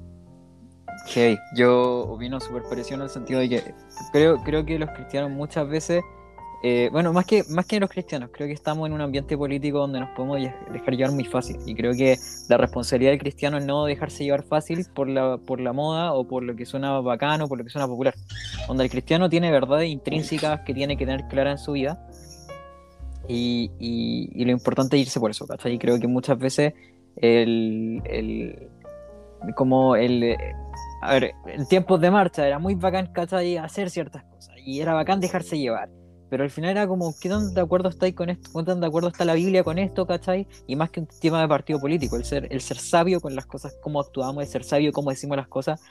Hey, 1.14 1.38
yo 1.56 2.02
opino 2.10 2.40
súper 2.40 2.64
parecido 2.64 2.98
en 2.98 3.04
el 3.04 3.10
sentido 3.10 3.40
de 3.40 3.50
que 3.50 3.64
creo, 4.12 4.38
creo 4.44 4.66
que 4.66 4.78
los 4.80 4.90
cristianos 4.90 5.32
muchas 5.32 5.68
veces, 5.70 6.02
eh, 6.64 6.90
bueno, 6.92 7.14
más 7.14 7.26
que, 7.26 7.44
más 7.50 7.66
que 7.66 7.80
los 7.80 7.90
cristianos, 7.90 8.32
creo 8.34 8.48
que 8.48 8.54
estamos 8.54 8.86
en 8.88 8.94
un 8.94 9.02
ambiente 9.02 9.38
político 9.38 9.78
donde 9.80 10.00
nos 10.02 10.10
podemos 10.10 10.40
dejar 10.74 10.96
llevar 10.98 11.14
muy 11.14 11.24
fácil. 11.24 11.58
Y 11.66 11.74
creo 11.76 11.94
que 11.94 12.18
la 12.50 12.58
responsabilidad 12.58 13.12
del 13.12 13.20
cristiano 13.20 13.58
es 13.60 13.66
no 13.66 13.86
dejarse 13.86 14.24
llevar 14.26 14.44
fácil 14.44 14.86
por 14.94 15.08
la, 15.08 15.38
por 15.38 15.62
la 15.62 15.72
moda 15.72 16.14
o 16.14 16.28
por 16.28 16.44
lo 16.44 16.56
que 16.56 16.66
suena 16.66 17.00
bacano, 17.00 17.48
por 17.48 17.60
lo 17.60 17.64
que 17.64 17.70
suena 17.70 17.88
popular. 17.88 18.14
Donde 18.68 18.84
el 18.84 18.90
cristiano 18.90 19.30
tiene 19.30 19.52
verdades 19.52 19.88
intrínsecas 19.90 20.62
que 20.66 20.74
tiene 20.74 20.98
que 20.98 21.06
tener 21.06 21.28
claras 21.28 21.60
en 21.60 21.66
su 21.66 21.72
vida. 21.74 22.06
Y, 23.28 23.72
y- 23.80 24.44
lo 24.44 24.52
importante 24.52 24.98
es 24.98 25.04
irse 25.04 25.20
por 25.20 25.30
eso, 25.32 25.46
¿cachai? 25.48 25.74
Y 25.76 25.78
creo 25.80 26.00
que 26.00 26.08
muchas 26.08 26.38
veces 26.40 26.74
el- 27.16 28.02
como 29.56 29.96
el, 29.96 30.24
eh, 30.24 30.38
a 31.02 31.14
ver, 31.14 31.34
en 31.48 31.68
tiempos 31.68 32.00
de 32.02 32.12
marcha 32.12 32.46
era 32.46 32.60
muy 32.60 32.76
bacán, 32.76 33.08
¿cachai? 33.14 33.58
Hacer 33.58 33.90
ciertas 33.90 34.24
cosas. 34.24 34.56
Y 34.66 34.82
era 34.82 34.94
bacán 34.94 35.20
dejarse 35.20 35.58
llevar. 35.58 35.90
Pero 36.30 36.44
al 36.44 36.52
final 36.52 36.70
era 36.70 36.88
como, 36.88 37.16
¿qué 37.20 37.28
tan 37.28 37.56
de 37.56 37.62
acuerdo 37.62 37.90
estáis 37.90 38.14
con 38.14 38.30
esto? 38.30 38.52
¿Qué 38.56 38.64
tan 38.64 38.80
de 38.80 38.86
acuerdo 38.86 39.08
está 39.08 39.26
la 39.26 39.34
Biblia 39.34 39.64
con 39.64 39.80
esto, 39.80 40.06
¿cachai? 40.06 40.48
Y 40.68 40.76
más 40.76 40.92
que 40.92 41.00
un 41.00 41.08
tema 41.20 41.42
de 41.42 41.48
partido 41.48 41.80
político, 41.80 42.18
el 42.18 42.24
ser, 42.24 42.48
el 42.52 42.62
ser 42.62 42.78
sabio 42.78 43.20
con 43.20 43.36
las 43.36 43.48
cosas, 43.48 43.76
cómo 43.82 44.00
actuamos, 44.00 44.44
el 44.44 44.48
ser 44.48 44.64
sabio 44.64 44.92
cómo 44.92 45.10
decimos 45.10 45.38
las 45.38 45.48
cosas, 45.48 45.82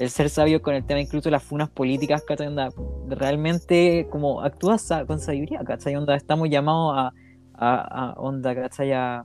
el 0.00 0.10
ser 0.10 0.30
sabio 0.30 0.62
con 0.62 0.74
el 0.74 0.84
tema 0.84 1.00
incluso 1.00 1.26
de 1.28 1.30
las 1.30 1.44
funas 1.44 1.70
políticas, 1.70 2.24
¿cachai? 2.26 2.48
Onda, 2.48 2.70
realmente 3.06 4.08
como 4.10 4.42
actúas 4.42 4.90
con 5.06 5.20
sabiduría, 5.20 5.60
¿cachai? 5.64 5.94
Onda, 5.94 6.16
estamos 6.16 6.50
llamados 6.50 6.94
a, 6.96 7.12
a, 7.54 8.10
a 8.10 8.12
onda, 8.14 8.52
¿cachai? 8.52 8.92
A- 8.92 9.24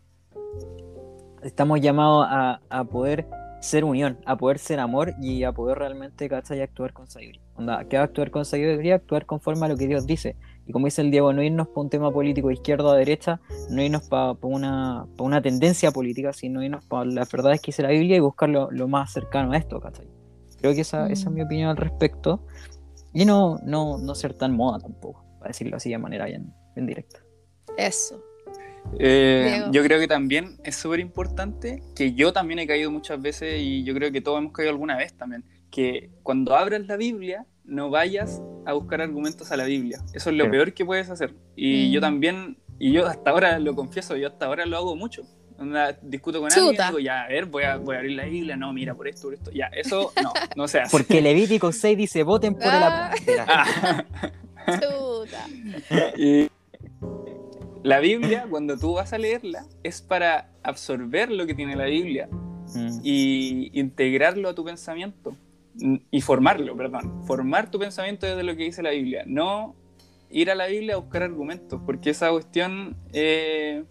estamos 1.42 1.82
llamados 1.82 2.28
a, 2.30 2.60
a 2.70 2.84
poder 2.84 3.26
ser 3.60 3.84
unión, 3.84 4.18
a 4.26 4.38
poder 4.38 4.60
ser 4.60 4.80
amor 4.80 5.14
y 5.22 5.44
a 5.44 5.52
poder 5.52 5.78
realmente, 5.78 6.30
¿cachai? 6.30 6.62
Actuar 6.62 6.94
con 6.94 7.08
sabiduría. 7.08 7.42
Onda, 7.56 7.84
¿qué 7.86 7.98
va 7.98 8.04
a 8.04 8.06
actuar 8.06 8.32
con 8.32 8.46
sabiduría? 8.46 8.96
Actuar 8.96 9.26
conforme 9.26 9.66
a 9.66 9.70
lo 9.70 9.78
que 9.78 9.88
Dios 9.88 10.06
dice. 10.06 10.36
Y 10.66 10.72
como 10.72 10.86
dice 10.86 11.02
el 11.02 11.12
Diego, 11.12 11.34
no 11.34 11.42
irnos 11.42 11.68
por 11.68 11.84
un 11.84 11.90
tema 11.90 12.12
político 12.12 12.52
izquierda 12.52 12.86
o 12.86 12.94
derecha, 12.94 13.42
no 13.70 13.82
irnos 13.82 14.08
para 14.08 14.36
una, 14.42 15.08
pa 15.18 15.24
una 15.24 15.42
tendencia 15.42 15.92
política, 15.92 16.32
sino 16.32 16.64
irnos 16.64 16.86
para 16.86 17.06
las 17.06 17.32
verdades 17.32 17.60
que 17.60 17.68
dice 17.68 17.84
la 17.84 17.90
Biblia 17.90 18.16
y 18.16 18.20
buscar 18.20 18.50
lo, 18.50 18.70
lo 18.72 18.88
más 18.88 19.12
cercano 19.12 19.52
a 19.52 19.58
esto, 19.58 19.80
¿cachai? 19.80 20.08
Creo 20.60 20.74
que 20.74 20.82
esa, 20.82 21.08
esa 21.10 21.30
es 21.30 21.34
mi 21.34 21.42
opinión 21.42 21.70
al 21.70 21.78
respecto. 21.78 22.46
Y 23.14 23.26
no, 23.26 23.58
no, 23.64 23.98
no 23.98 24.16
ser 24.16 24.36
tan 24.36 24.56
moda 24.56 24.80
tampoco, 24.80 25.26
para 25.40 25.50
decirlo 25.50 25.78
así 25.78 25.90
de 25.90 25.98
manera 25.98 26.26
bien, 26.26 26.54
bien 26.76 26.86
directa. 26.86 27.20
Eso. 27.78 28.29
Eh, 29.00 29.64
yo 29.72 29.84
creo 29.84 30.00
que 30.00 30.08
también 30.08 30.58
es 30.64 30.76
súper 30.76 31.00
importante, 31.00 31.82
que 31.96 32.14
yo 32.14 32.34
también 32.34 32.60
he 32.60 32.68
caído 32.68 32.92
muchas 32.92 33.22
veces 33.22 33.60
y 33.62 33.84
yo 33.84 33.94
creo 33.94 34.12
que 34.12 34.22
todos 34.22 34.40
hemos 34.40 34.52
caído 34.54 34.72
alguna 34.72 34.98
vez 34.98 35.14
también, 35.14 35.44
que 35.72 36.10
cuando 36.24 36.56
abras 36.56 36.86
la 36.88 36.98
Biblia 36.98 37.46
no 37.64 37.90
vayas 37.90 38.42
a 38.66 38.74
buscar 38.74 39.02
argumentos 39.02 39.52
a 39.52 39.58
la 39.58 39.66
Biblia. 39.66 40.00
Eso 40.14 40.32
es 40.32 40.36
lo 40.36 40.46
Sí. 40.46 40.50
peor 40.52 40.74
que 40.74 40.86
puedes 40.86 41.10
hacer. 41.10 41.36
Y 41.56 41.90
Mm. 41.90 41.92
yo 41.92 42.02
también, 42.02 42.58
y 42.80 42.92
yo 42.94 43.06
hasta 43.06 43.30
ahora 43.30 43.60
lo 43.60 43.76
confieso, 43.76 44.18
yo 44.18 44.28
hasta 44.28 44.48
ahora 44.48 44.66
lo 44.66 44.76
hago 44.78 44.96
mucho. 44.96 45.22
Onda, 45.60 45.92
discuto 46.02 46.40
con 46.40 46.52
alguien 46.52 46.68
y 46.70 46.72
Chuta. 46.72 46.88
digo, 46.88 47.00
ya, 47.00 47.24
a 47.24 47.28
ver, 47.28 47.46
voy 47.46 47.64
a, 47.64 47.76
voy 47.76 47.96
a 47.96 48.00
abrir 48.00 48.16
la 48.16 48.24
Biblia, 48.24 48.56
no, 48.56 48.72
mira, 48.74 48.96
por 48.96 49.08
esto, 49.10 49.24
por 49.24 49.34
esto. 49.34 49.52
Ya, 49.52 49.68
eso 49.68 50.14
no, 50.24 50.32
no 50.56 50.68
se 50.70 50.80
hace. 50.80 50.90
Porque 50.90 51.22
Levítico 51.22 51.72
6 51.74 51.98
dice, 51.98 52.24
voten 52.24 52.54
por 52.56 52.64
el 52.64 52.70
Ah. 52.72 53.12
apóstol. 53.12 53.36
Ah. 54.66 54.80
Chuta. 54.82 55.46
Y 56.18 56.49
la 57.84 58.00
Biblia, 58.00 58.48
cuando 58.50 58.78
tú 58.78 58.94
vas 58.94 59.14
a 59.14 59.18
leerla, 59.18 59.66
es 59.84 60.02
para 60.02 60.50
absorber 60.64 61.32
lo 61.32 61.46
que 61.46 61.54
tiene 61.54 61.76
la 61.76 61.86
Biblia 61.86 62.30
Mm. 62.76 63.00
y 63.04 63.72
integrarlo 63.80 64.48
a 64.50 64.54
tu 64.54 64.64
pensamiento 64.64 65.36
Mm, 65.82 65.96
y 66.12 66.22
formarlo, 66.22 66.76
perdón, 66.76 67.24
formar 67.26 67.72
tu 67.72 67.80
pensamiento 67.80 68.26
desde 68.26 68.44
lo 68.44 68.56
que 68.56 68.64
dice 68.64 68.84
la 68.84 68.90
Biblia, 68.92 69.24
no 69.26 69.76
ir 70.30 70.52
a 70.52 70.56
la 70.56 70.68
Biblia 70.68 70.96
a 70.96 70.98
buscar 70.98 71.24
argumentos, 71.24 71.80
porque 71.86 72.10
esa 72.10 72.30
cuestión, 72.32 72.98
eh, 73.14 73.84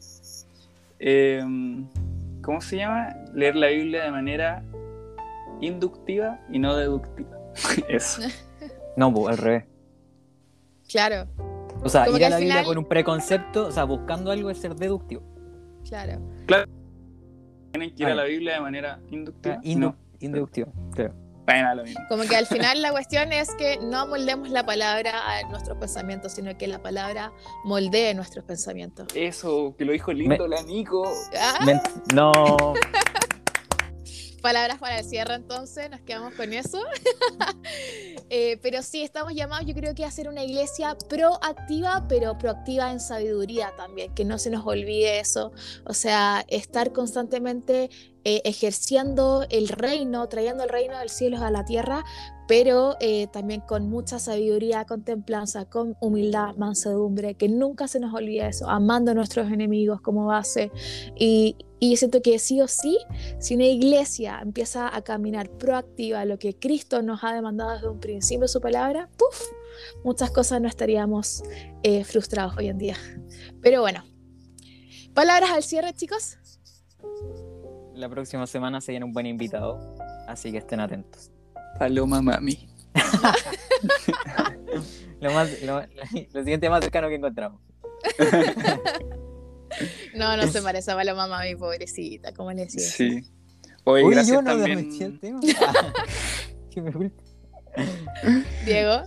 eh, 0.99 1.43
¿cómo 2.43 2.61
se 2.61 2.77
llama? 2.77 3.17
Leer 3.35 3.57
la 3.57 3.69
Biblia 3.69 4.05
de 4.05 4.11
manera 4.11 4.63
inductiva 5.61 6.41
y 6.51 6.59
no 6.59 6.77
deductiva. 6.77 7.37
Eso. 7.89 8.23
No, 8.97 9.15
pues, 9.15 9.29
al 9.29 9.39
revés. 9.39 9.65
Claro, 10.89 11.29
O 11.83 11.89
sea, 11.89 12.05
Como 12.07 12.17
ir 12.19 12.25
a 12.27 12.31
la 12.31 12.37
Biblia 12.39 12.55
final- 12.57 12.67
con 12.67 12.79
un 12.79 12.85
preconcepto, 12.85 13.67
o 13.69 13.73
sea, 13.73 13.85
buscando 13.85 14.31
algo 14.31 14.51
es 14.51 14.59
ser 14.59 14.75
deductivo. 14.75 15.23
claro. 15.89 16.21
Tienen 17.73 17.95
que 17.95 18.03
ir 18.03 18.09
a 18.09 18.15
la 18.15 18.25
Biblia 18.25 18.55
de 18.55 18.61
manera 18.61 18.99
inductiva. 19.11 19.57
Indu- 19.63 19.79
No. 19.79 19.97
Inductivo, 20.21 20.73
creo. 20.93 21.15
Bueno, 21.47 21.75
lo 21.77 21.85
mismo. 21.85 22.01
Como 22.09 22.25
que 22.25 22.35
al 22.37 22.47
final 22.47 22.83
la 22.83 22.91
cuestión 22.91 23.33
es 23.33 23.55
que 23.55 23.79
no 23.81 24.07
moldemos 24.07 24.51
la 24.51 24.67
palabra 24.67 25.13
a 25.39 25.43
nuestros 25.49 25.79
pensamientos, 25.79 26.33
sino 26.33 26.57
que 26.59 26.67
la 26.67 26.83
palabra 26.83 27.33
moldee 27.65 28.15
nuestros 28.15 28.45
pensamientos. 28.45 29.07
Eso, 29.15 29.75
que 29.79 29.85
lo 29.85 29.93
dijo 29.93 30.13
lindo 30.13 30.47
la 30.49 30.63
Nico. 30.63 31.11
Ah, 31.39 31.59
no. 32.15 32.33
palabras 34.41 34.79
para 34.79 34.99
el 34.99 35.05
cierre 35.05 35.35
entonces, 35.35 35.91
nos 35.91 36.01
quedamos 36.01 36.35
con 36.35 36.53
eso. 36.53 36.81
Eh, 38.31 38.59
pero 38.63 38.83
sí, 38.83 39.03
estamos 39.03 39.33
llamados 39.33 39.67
yo 39.67 39.75
creo 39.75 39.95
que 39.95 40.05
a 40.05 40.11
ser 40.11 40.29
una 40.29 40.45
iglesia 40.45 40.95
proactiva, 41.09 42.07
pero 42.09 42.37
proactiva 42.37 42.91
en 42.91 43.01
sabiduría 43.01 43.73
también, 43.77 44.15
que 44.15 44.27
no 44.27 44.39
se 44.39 44.51
nos 44.51 44.67
olvide 44.67 45.19
eso. 45.19 45.53
O 45.87 45.95
sea, 45.95 46.45
estar 46.49 46.93
constantemente 46.93 47.89
eh, 48.25 48.43
ejerciendo 48.45 49.47
el 49.49 49.69
reino, 49.69 50.29
trayendo 50.29 50.65
el 50.65 50.69
reino 50.69 50.99
del 50.99 51.09
cielo 51.09 51.39
a 51.43 51.51
la 51.51 51.65
tierra, 51.65 52.05
pero 52.49 52.97
eh, 52.99 53.27
también 53.27 53.61
con 53.61 53.91
mucha 53.91 54.19
sabiduría, 54.19 54.87
con 54.87 55.05
templanza, 55.05 55.67
con 55.67 55.97
humildad, 56.01 56.57
mansedumbre, 56.57 57.35
que 57.35 57.47
nunca 57.49 57.87
se 57.89 58.01
nos 58.01 58.15
olvide 58.15 58.49
eso, 58.49 58.71
amando 58.71 59.11
a 59.11 59.15
nuestros 59.15 59.53
enemigos 59.53 60.01
como 60.01 60.27
base. 60.27 60.73
Y, 61.15 61.57
y 61.79 61.91
yo 61.91 61.97
siento 61.99 62.23
que 62.23 62.39
sí 62.39 62.63
o 62.63 62.67
sí, 62.67 62.99
si 63.39 63.55
una 63.55 63.67
iglesia 63.67 64.41
empieza 64.43 64.95
a 64.97 65.03
caminar 65.03 65.51
proactiva, 65.51 66.25
lo 66.25 66.39
que 66.39 66.59
Cristo 66.59 67.03
nos 67.03 67.23
ha 67.23 67.35
demandado 67.35 67.75
desde 67.75 67.89
un 67.89 68.01
principio 68.01 68.43
de 68.43 68.49
su 68.49 68.63
palabra, 68.63 69.11
¡puf! 69.19 69.49
muchas 70.03 70.31
cosas 70.31 70.61
no 70.61 70.69
estaríamos 70.69 71.43
eh, 71.83 72.03
frustrados 72.05 72.57
hoy 72.57 72.69
en 72.69 72.79
día. 72.79 72.97
Pero 73.61 73.83
bueno, 73.83 74.05
palabras 75.13 75.51
al 75.51 75.63
cierre, 75.63 75.93
chicos. 75.93 76.39
La 77.95 78.09
próxima 78.09 78.47
semana 78.47 78.81
se 78.81 78.93
viene 78.93 79.05
un 79.05 79.13
buen 79.13 79.27
invitado, 79.27 79.95
así 80.27 80.51
que 80.51 80.59
estén 80.59 80.81
atentos. 80.81 81.31
Paloma 81.79 82.23
mami. 82.23 82.69
Lo, 85.21 85.33
más, 85.33 85.51
lo, 85.63 85.83
lo 86.33 86.41
siguiente 86.43 86.71
más 86.71 86.81
cercano 86.85 87.09
que 87.09 87.17
encontramos. 87.17 87.61
No, 90.15 90.37
no 90.37 90.47
se 90.47 90.63
parece 90.63 90.91
a 90.91 90.95
Paloma 90.95 91.27
Mami, 91.27 91.55
pobrecita, 91.57 92.33
como 92.33 92.53
le 92.53 92.65
decía. 92.65 92.81
Sí. 92.81 93.25
Oye, 93.85 94.05
Uy, 94.05 94.15
gracias 94.15 94.37
yo 94.37 94.43
no 94.43 94.51
también. 94.51 94.91
el 95.01 95.21
tema. 95.21 95.41
Qué 96.71 96.83
me. 96.83 97.13
Diego. 98.65 99.03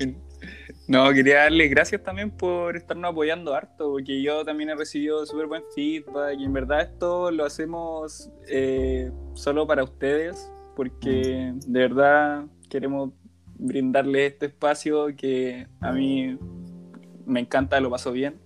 No, 0.87 1.11
quería 1.13 1.43
darle 1.43 1.67
gracias 1.67 2.03
también 2.03 2.31
por 2.31 2.75
estarnos 2.75 3.11
apoyando 3.11 3.53
harto, 3.53 3.91
porque 3.91 4.21
yo 4.21 4.43
también 4.43 4.69
he 4.71 4.75
recibido 4.75 5.25
súper 5.25 5.47
buen 5.47 5.63
feedback 5.75 6.37
y 6.39 6.45
en 6.45 6.53
verdad 6.53 6.81
esto 6.81 7.31
lo 7.31 7.45
hacemos 7.45 8.29
eh, 8.47 9.11
solo 9.33 9.67
para 9.67 9.83
ustedes, 9.83 10.51
porque 10.81 11.53
de 11.67 11.79
verdad 11.79 12.45
queremos 12.67 13.11
brindarle 13.53 14.25
este 14.25 14.47
espacio 14.47 15.15
que 15.15 15.67
a 15.79 15.91
mí 15.91 16.39
me 17.23 17.39
encanta, 17.39 17.79
lo 17.79 17.91
paso 17.91 18.11
bien. 18.11 18.41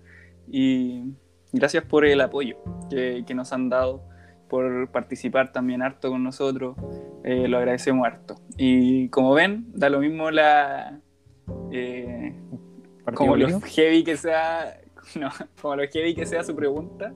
Y 0.46 1.14
gracias 1.54 1.86
por 1.86 2.04
el 2.04 2.20
apoyo 2.20 2.58
que, 2.90 3.24
que 3.26 3.34
nos 3.34 3.54
han 3.54 3.70
dado, 3.70 4.04
por 4.50 4.92
participar 4.92 5.54
también 5.54 5.82
harto 5.82 6.10
con 6.10 6.26
nosotros, 6.26 6.76
eh, 7.24 7.48
lo 7.48 7.58
agradecemos 7.58 8.06
harto. 8.06 8.36
Y 8.58 9.08
como 9.08 9.34
ven, 9.34 9.68
da 9.74 9.90
lo 9.90 10.02
mismo 10.02 10.30
la... 10.30 11.00
eh, 11.72 12.38
¿Partido 13.06 13.16
como 13.16 13.38
lo 13.38 13.62
heavy 13.62 14.04
que 14.04 14.18
sea 14.18 14.78
no, 15.18 15.30
como 15.62 15.78
lo 15.78 15.84
heavy 15.88 16.14
que 16.14 16.26
sea 16.26 16.44
su 16.44 16.54
pregunta 16.54 17.14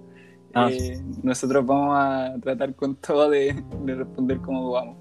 Ah, 0.54 0.70
eh, 0.72 1.00
nosotros 1.22 1.66
vamos 1.66 1.96
a 1.98 2.36
tratar 2.42 2.74
con 2.76 2.96
todo 2.96 3.30
de, 3.30 3.64
de 3.84 3.96
responder 3.96 4.40
como 4.40 4.72
vamos 4.72 4.98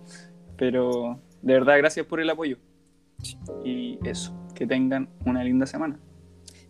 pero 0.56 1.18
de 1.40 1.54
verdad 1.54 1.78
gracias 1.78 2.04
por 2.04 2.20
el 2.20 2.28
apoyo 2.28 2.58
y 3.64 3.98
eso 4.04 4.34
que 4.54 4.66
tengan 4.66 5.08
una 5.24 5.42
linda 5.42 5.66
semana 5.66 5.98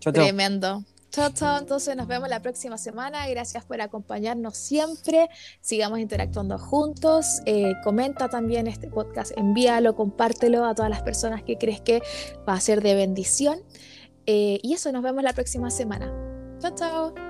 Chao, 0.01 0.13
chao. 0.13 0.25
Tremendo. 0.25 0.85
Chao, 1.11 1.31
chao. 1.33 1.59
Entonces 1.59 1.97
nos 1.97 2.07
vemos 2.07 2.29
la 2.29 2.41
próxima 2.41 2.79
semana. 2.79 3.27
Gracias 3.29 3.65
por 3.65 3.81
acompañarnos 3.81 4.57
siempre. 4.57 5.29
Sigamos 5.61 5.99
interactuando 5.99 6.59
juntos. 6.59 7.41
Eh, 7.47 7.75
comenta 7.83 8.29
también 8.29 8.67
este 8.67 8.89
podcast, 8.89 9.33
envíalo, 9.37 9.97
compártelo 9.97 10.65
a 10.65 10.75
todas 10.75 10.91
las 10.91 11.03
personas 11.03 11.43
que 11.43 11.57
crees 11.57 11.81
que 11.81 12.03
va 12.49 12.55
a 12.55 12.61
ser 12.61 12.83
de 12.83 12.95
bendición. 12.95 13.59
Eh, 14.27 14.61
y 14.63 14.75
eso, 14.75 14.93
nos 14.93 15.03
vemos 15.03 15.23
la 15.23 15.33
próxima 15.33 15.71
semana. 15.71 16.13
Chao, 16.61 16.75
chao. 16.75 17.28